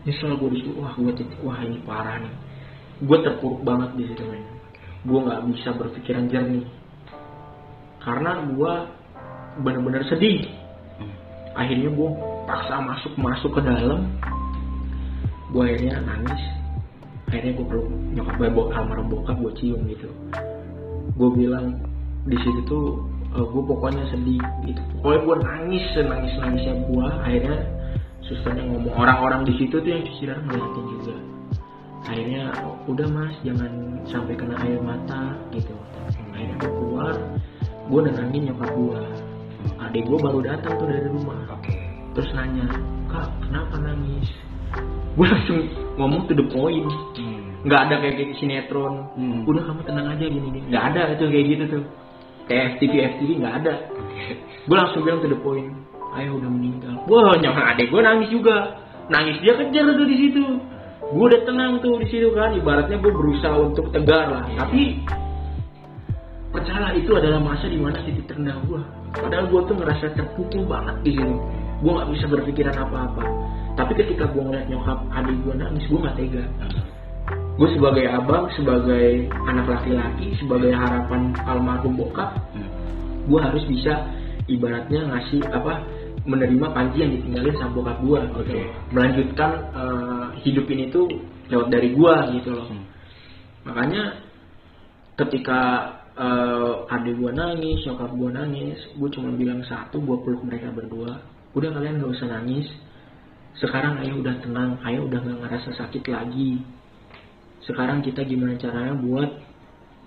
[0.05, 2.35] Nyesel gue di situ wah gue titik wah ini parah nih.
[3.05, 4.45] Gue terpuruk banget di situ men.
[5.05, 6.67] Gue nggak bisa berpikiran jernih.
[8.05, 8.73] Karena gue
[9.65, 10.45] bener-bener sedih.
[11.57, 12.11] Akhirnya gue
[12.45, 14.13] paksa masuk masuk ke dalam.
[15.55, 16.64] Gue akhirnya nangis
[17.35, 20.07] akhirnya gue peluk nyokap gue bawa kamar bokap gue cium gitu.
[21.19, 21.83] Gue bilang
[22.31, 23.03] di situ tuh
[23.35, 24.39] gue pokoknya sedih
[24.71, 24.79] gitu.
[25.03, 27.59] Pokoknya gue nangis senangis nangisnya gue akhirnya
[28.23, 31.17] susternya ngomong orang-orang di situ tuh yang cuci darah ngeliatin juga.
[32.07, 33.73] Akhirnya "Oh, udah mas jangan
[34.07, 35.75] sampai kena air mata gitu.
[36.31, 37.15] Akhirnya gue keluar
[37.91, 39.03] gue nenangin nyokap gue
[39.91, 41.43] adik gue baru datang tuh dari rumah.
[42.15, 42.71] Terus nanya
[43.11, 44.31] kak kenapa nangis
[45.15, 45.59] gue langsung
[45.95, 46.91] ngomong to the point.
[47.65, 49.09] Nggak ada kayak kayak sinetron.
[49.17, 49.49] Hmm.
[49.49, 50.61] udah kamu tenang aja gini gini.
[50.69, 51.85] Nggak ada itu kayak gitu tuh.
[52.45, 53.75] Kayak FTV FTV nggak ada.
[54.67, 55.71] Gue langsung bilang to the point
[56.19, 56.95] ayah udah meninggal.
[57.07, 58.57] Wah nyokap adik gue nangis juga.
[59.09, 60.45] Nangis dia kejar tuh di situ.
[61.15, 62.53] Gue udah tenang tuh di situ kan.
[62.53, 64.45] Ibaratnya gue berusaha untuk tegar lah.
[64.61, 64.99] Tapi
[66.51, 68.79] percayalah itu adalah masa di mana titik terendah gue
[69.11, 71.37] padahal gue tuh ngerasa terpukul banget di sini.
[71.81, 76.17] Gue nggak bisa berpikiran apa-apa tapi ketika gue ngeliat nyokap adik gue nangis gue nggak
[76.19, 76.45] tega.
[77.55, 82.35] Gue sebagai abang sebagai anak laki-laki sebagai harapan almarhum bokap
[83.25, 84.11] gue harus bisa
[84.51, 85.81] ibaratnya ngasih apa
[86.25, 88.55] menerima panji yang ditinggalin sama bokap gue gitu.
[88.95, 91.07] Melanjutkan eh, hidup ini tuh
[91.51, 92.69] lewat dari gue gitu loh.
[93.67, 94.23] Makanya
[95.19, 95.61] ketika
[96.15, 101.19] eh, adik gue nangis nyokap gue nangis gue cuma bilang satu gue peluk mereka berdua.
[101.55, 102.67] Udah kalian gak usah nangis
[103.63, 106.59] sekarang ayo udah tenang ayo udah gak ngerasa sakit lagi.
[107.63, 109.31] Sekarang kita gimana caranya buat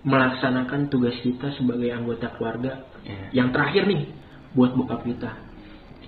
[0.04, 2.86] melaksanakan tugas kita sebagai anggota keluarga?
[3.08, 3.40] Iya.
[3.40, 4.04] yang terakhir nih
[4.52, 5.32] buat bokap kita.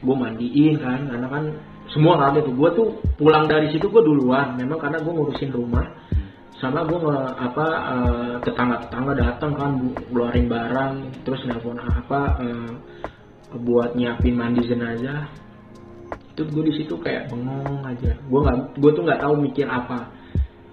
[0.03, 1.43] Gue mandiin kan karena kan
[1.95, 2.55] semua kaget tuh.
[2.59, 5.87] Gue tuh pulang dari situ gue duluan memang karena gue ngurusin rumah.
[6.59, 6.99] Sama gue
[7.39, 9.71] apa eh, tetangga tetangga datang kan
[10.11, 12.71] keluarin barang terus nelpon apa eh,
[13.63, 15.48] buat nyiapin mandi jenazah
[16.39, 18.15] itu gue di situ kayak bengong aja.
[18.15, 20.07] Gue nggak gue tuh nggak tahu mikir apa.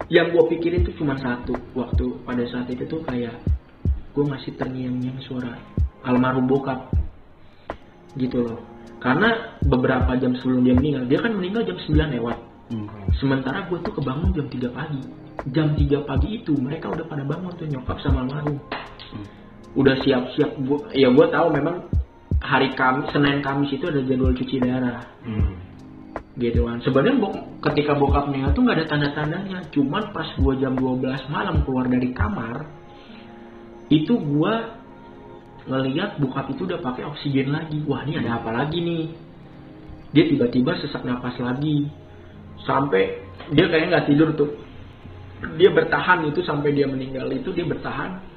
[0.07, 1.59] Yang gue pikirin tuh cuma satu.
[1.75, 3.35] Waktu pada saat itu tuh kayak
[4.15, 5.59] gue masih terngiang-ngiang suara
[6.07, 6.87] almarhum bokap.
[8.15, 8.63] Gitu loh.
[9.03, 12.39] Karena beberapa jam sebelum dia meninggal dia kan meninggal jam 9 lewat.
[12.67, 12.91] Hmm.
[13.23, 15.03] sementara gue tuh kebangun jam 3 pagi.
[15.51, 18.59] Jam 3 pagi itu mereka udah pada bangun tuh nyokap sama almarhum.
[19.75, 21.87] Udah siap-siap gua ya gue tahu memang
[22.47, 25.03] hari Kamis Senin Kamis itu ada jadwal cuci darah.
[25.27, 25.53] Hmm.
[26.37, 26.79] gitu kan.
[26.85, 29.59] Sebenarnya bok- ketika bokap meninggal tuh nggak ada tanda-tandanya.
[29.73, 32.69] Cuman pas gua jam 12 malam keluar dari kamar
[33.89, 34.77] itu gua
[35.65, 37.81] ngeliat bokap itu udah pakai oksigen lagi.
[37.89, 39.05] Wah ini ada apa lagi nih?
[40.13, 41.89] Dia tiba-tiba sesak napas lagi.
[42.69, 43.17] Sampai
[43.57, 44.51] dia kayaknya nggak tidur tuh.
[45.57, 48.36] Dia bertahan itu sampai dia meninggal itu dia bertahan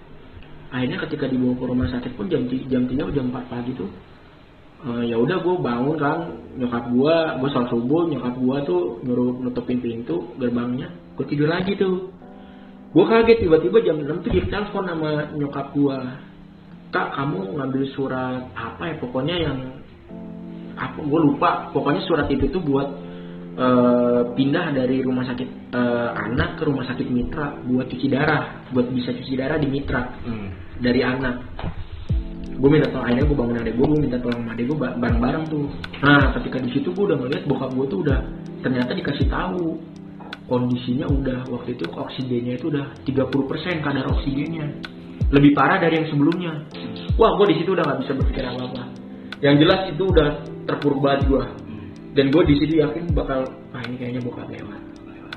[0.69, 3.89] akhirnya ketika dibawa ke rumah sakit pun jam jam tiga jam 4 pagi tuh
[4.79, 9.35] Eh, ya udah gue bangun kan nyokap gue gue sholat subuh nyokap gue tuh nyuruh
[9.43, 10.87] nutupin pintu gerbangnya
[11.19, 12.07] gue tidur lagi tuh.
[12.95, 15.97] Gue kaget tiba-tiba jam 6 tuh telepon sama nyokap gue
[16.95, 18.95] kak kamu ngambil surat apa ya?
[19.03, 19.57] Pokoknya yang
[20.79, 21.75] apa gue lupa.
[21.75, 22.87] Pokoknya surat itu tuh buat
[23.59, 28.87] eh, pindah dari rumah sakit eh, anak ke rumah sakit mitra buat cuci darah buat
[28.95, 30.01] bisa cuci darah di mitra.
[30.23, 30.49] Hmm.
[30.79, 31.43] dari anak.
[32.59, 34.95] Gue minta tolong akhirnya gue bangun adek gue gue minta tolong sama adek gue ba-
[34.95, 35.67] bareng-bareng tuh.
[36.03, 38.19] Nah ketika di situ gue udah ngeliat bokap gue tuh udah
[38.63, 39.79] ternyata dikasih tahu
[40.47, 44.65] kondisinya udah waktu itu oksigennya itu udah 30% kadar oksigennya.
[45.35, 46.63] Lebih parah dari yang sebelumnya.
[47.19, 48.83] Wah gue di situ udah nggak bisa berpikir apa apa
[49.39, 51.43] yang jelas itu udah terpuruk banget gue
[52.19, 54.81] dan gue di situ yakin bakal ah ini kayaknya bokap lewat.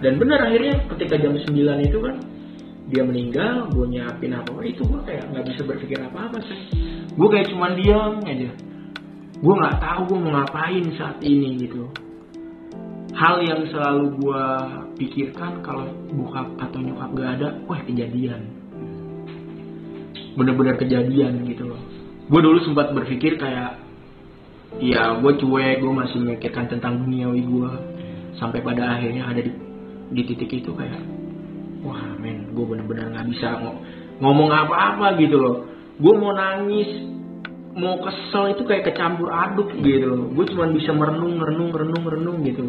[0.02, 2.18] Dan benar akhirnya ketika jam 9 itu kan
[2.90, 6.58] dia meninggal gue nyiapin apa itu gue kayak nggak bisa berpikir apa apa sih
[7.14, 8.50] gue kayak cuman diam aja.
[9.38, 11.86] Gue nggak tahu gue mau ngapain saat ini gitu.
[13.14, 14.44] Hal yang selalu gue
[14.98, 18.42] pikirkan kalau bokap atau nyokap gak ada wah kejadian.
[20.34, 21.78] Bener-bener kejadian gitu loh.
[22.26, 23.78] Gue dulu sempat berpikir kayak
[24.80, 27.70] ya gue cuek gue masih memikirkan tentang duniawi gue
[28.40, 29.52] sampai pada akhirnya ada di,
[30.14, 31.02] di titik itu kayak
[31.84, 33.82] wah men gue bener-bener nggak bisa ngo-
[34.22, 35.56] ngomong apa-apa gitu loh.
[35.98, 36.88] Gue mau nangis
[37.72, 42.64] mau kesel itu kayak kecampur aduk gitu gue cuma bisa merenung merenung merenung merenung gitu.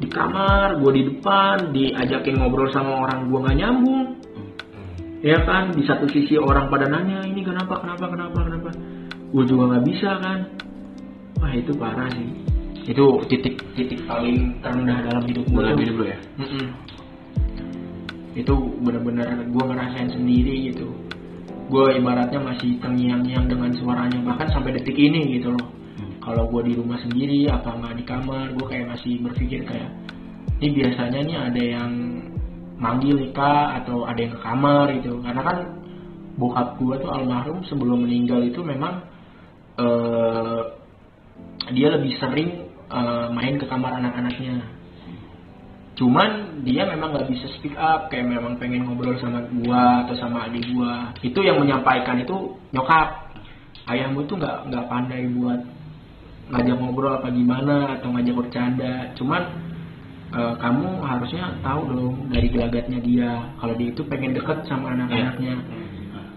[0.00, 4.06] Di kamar gue di depan diajakin ngobrol sama orang gue nggak nyambung.
[5.24, 8.70] Ya kan di satu sisi orang pada nanya ini kenapa kenapa kenapa kenapa?
[9.32, 10.38] Gue juga nggak bisa kan
[11.40, 12.28] wah itu parah sih.
[12.86, 16.18] Itu titik titik paling terendah dalam hidup gue Dalam hidup ya?
[16.38, 16.66] Mm-mm.
[18.36, 18.52] itu
[18.84, 20.92] benar-benar gue ngerasain sendiri gitu.
[21.72, 25.66] Gue ibaratnya masih terngiang-ngiang dengan suaranya bahkan sampai detik ini gitu loh.
[26.20, 29.88] Kalau gue di rumah sendiri apa nggak di kamar gue kayak masih berpikir kayak
[30.60, 31.92] ini biasanya nih ada yang
[32.76, 35.16] manggil kah atau ada yang ke kamar gitu.
[35.24, 35.58] Karena kan
[36.36, 39.00] bokap gue tuh almarhum sebelum meninggal itu memang
[39.80, 40.60] eh,
[41.72, 44.62] dia lebih sering eh, main ke kamar anak-anaknya.
[45.96, 50.44] Cuman dia memang nggak bisa speak up kayak memang pengen ngobrol sama gua atau sama
[50.46, 51.10] adik gua.
[51.24, 53.32] Itu yang menyampaikan itu nyokap.
[53.88, 55.60] Ayahmu tuh nggak nggak pandai buat
[56.52, 58.94] ngajak ngobrol apa gimana atau ngajak bercanda.
[59.16, 59.42] Cuman
[60.36, 63.32] eh, kamu harusnya tahu dong dari gelagatnya dia.
[63.56, 65.56] Kalau dia itu pengen deket sama anak-anaknya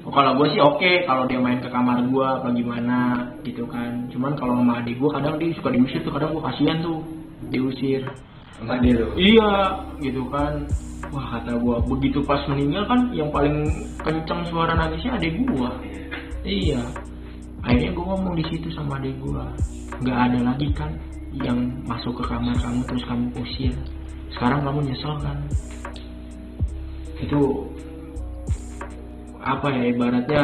[0.10, 4.10] Oh, kalau gue sih oke kalau dia main ke kamar gue apa gimana gitu kan
[4.10, 6.98] cuman kalau sama adik gue kadang dia suka diusir tuh kadang gue kasihan tuh
[7.54, 8.02] diusir
[8.60, 9.08] Sama dia lu.
[9.16, 9.52] Iya,
[10.04, 10.68] gitu kan.
[11.10, 13.66] Wah kata gua begitu pas meninggal kan yang paling
[14.04, 15.72] kencang suara nangisnya adik gua.
[16.44, 16.84] Iya.
[17.64, 19.48] Akhirnya gua ngomong di situ sama adik gua.
[20.04, 20.92] Nggak ada lagi kan
[21.40, 21.58] yang
[21.88, 23.74] masuk ke kamar kamu terus kamu usir.
[24.36, 25.38] Sekarang kamu nyesel kan?
[27.18, 27.42] Itu
[29.58, 30.44] apa ya ibaratnya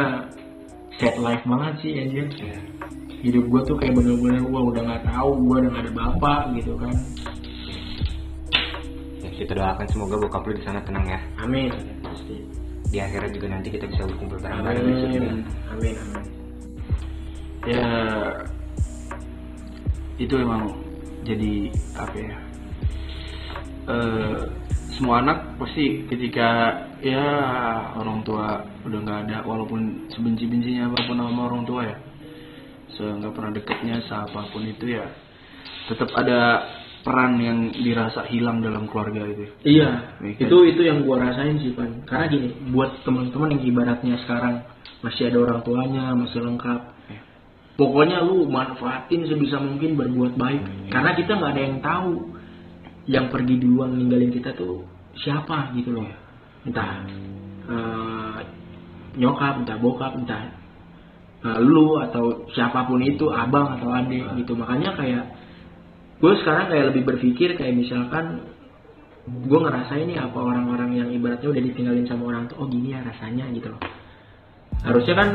[0.97, 2.25] set life banget sih anjir.
[3.25, 6.73] Hidup gua tuh kayak bener-bener gua udah nggak tahu, gua udah nggak ada bapak gitu
[6.77, 6.93] kan.
[9.21, 11.19] Ya, kita doakan semoga bokap lu di sana tenang ya.
[11.41, 11.73] Amin.
[12.01, 12.37] Pasti.
[12.95, 15.19] di akhirat juga nanti kita bisa berkumpul bareng-bareng di surga.
[15.19, 15.43] amin
[15.73, 16.23] amin amin
[17.65, 17.87] ya
[20.15, 20.63] itu emang
[21.25, 21.53] jadi
[21.97, 22.37] apa ya
[23.89, 24.39] eh
[24.95, 27.25] semua anak pasti ketika ya
[28.01, 31.97] orang tua udah nggak ada walaupun sebenci-bencinya apa pun sama orang tua ya
[32.97, 35.05] se nggak pernah deketnya siapa pun itu ya
[35.85, 36.65] tetap ada
[37.05, 40.49] peran yang dirasa hilang dalam keluarga itu Iya, Iya kan?
[40.49, 42.01] itu itu yang gua rasain sih pan.
[42.09, 44.65] Karena gini, buat teman-teman yang ibaratnya sekarang
[45.05, 46.81] masih ada orang tuanya, masih lengkap.
[47.13, 47.21] Iya.
[47.77, 50.61] Pokoknya lu manfaatin sebisa mungkin berbuat baik.
[50.65, 50.89] Iya.
[50.89, 52.11] Karena kita nggak ada yang tahu
[53.05, 54.81] yang pergi duluan ninggalin kita tuh
[55.21, 56.09] siapa gitu loh.
[56.65, 57.05] Entah
[57.69, 58.39] eh,
[59.15, 60.49] nyokap, entah bokap, entah
[61.45, 64.57] eh, lu atau siapa pun itu, abang atau adik gitu.
[64.57, 65.23] Makanya kayak
[66.19, 68.41] gue sekarang kayak lebih berpikir kayak misalkan
[69.25, 73.01] gue ngerasain nih apa orang-orang yang ibaratnya udah ditinggalin sama orang tuh oh gini ya
[73.01, 73.81] rasanya gitu loh.
[74.85, 75.29] Harusnya kan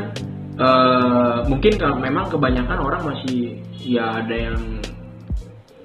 [0.59, 4.59] eh, mungkin kalau memang kebanyakan orang masih ya ada yang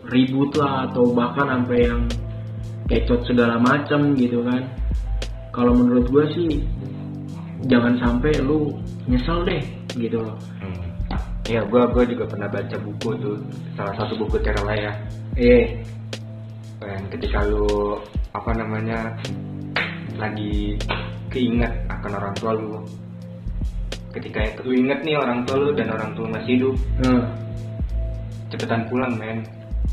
[0.07, 2.03] ribut lah atau bahkan sampai yang
[2.86, 4.62] kecot segala macam gitu kan
[5.57, 6.51] kalau menurut gue sih
[7.67, 8.77] jangan sampai lu
[9.09, 9.63] nyesel deh
[9.97, 10.83] gitu loh Hmm.
[11.47, 13.39] Iya, gua gua juga pernah baca buku tuh,
[13.79, 14.93] salah satu buku Terela ya.
[15.39, 15.79] eh
[16.83, 17.95] Dan ketika lu
[18.35, 19.15] apa namanya
[20.19, 20.75] lagi
[21.31, 22.83] keinget akan orang tua lu,
[24.11, 26.75] ketika lu inget nih orang tua lu dan orang tua masih hidup,
[27.07, 27.23] eh,
[28.51, 29.47] cepetan pulang men,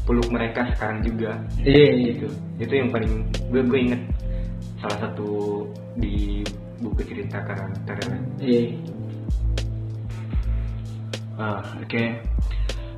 [0.09, 1.37] peluk mereka sekarang juga.
[1.61, 2.27] eh Gitu.
[2.57, 3.13] Itu yang paling
[3.53, 4.01] gue gue inget
[4.83, 5.63] salah satu
[5.95, 6.43] di
[6.83, 7.97] buku cerita karakter
[8.43, 8.75] eh
[11.33, 12.03] Ah, oke.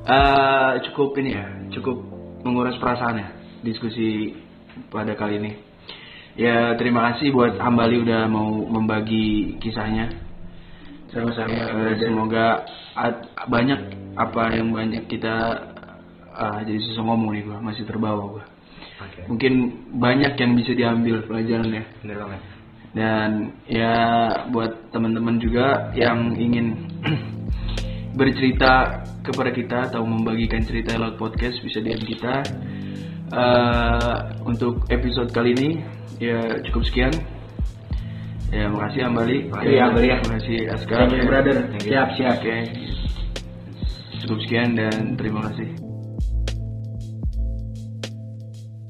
[0.06, 2.04] Eh, cukup ini ya, cukup
[2.44, 3.28] menguras perasaan ya
[3.64, 4.36] diskusi
[4.92, 5.52] pada kali ini.
[6.36, 10.12] Ya terima kasih buat Hambali udah mau membagi kisahnya.
[11.08, 12.60] sama-sama Eh, semoga
[12.92, 13.80] ad- banyak
[14.20, 15.32] apa yang banyak kita
[16.28, 18.44] ah, jadi susah ngomong nih gua masih terbawa gua.
[18.96, 19.20] Oke.
[19.28, 19.52] Mungkin
[20.00, 21.84] banyak yang bisa diambil pelajarannya.
[22.00, 22.40] Bener banget.
[22.96, 23.30] Dan
[23.68, 23.92] ya
[24.48, 26.88] buat teman-teman juga yang ingin
[28.18, 32.40] bercerita kepada kita atau membagikan cerita lewat podcast bisa DM kita.
[33.26, 35.70] Eh, untuk episode kali ini
[36.16, 37.12] ya cukup sekian.
[38.54, 39.50] Ya makasih Ambali.
[39.50, 40.18] Makasih ya, Ambali ya.
[40.22, 40.98] Makasih Askar.
[41.04, 41.56] Thank you, brother.
[41.82, 42.36] Siap, siap.
[42.40, 42.56] Oke.
[44.24, 45.85] Cukup sekian dan terima kasih.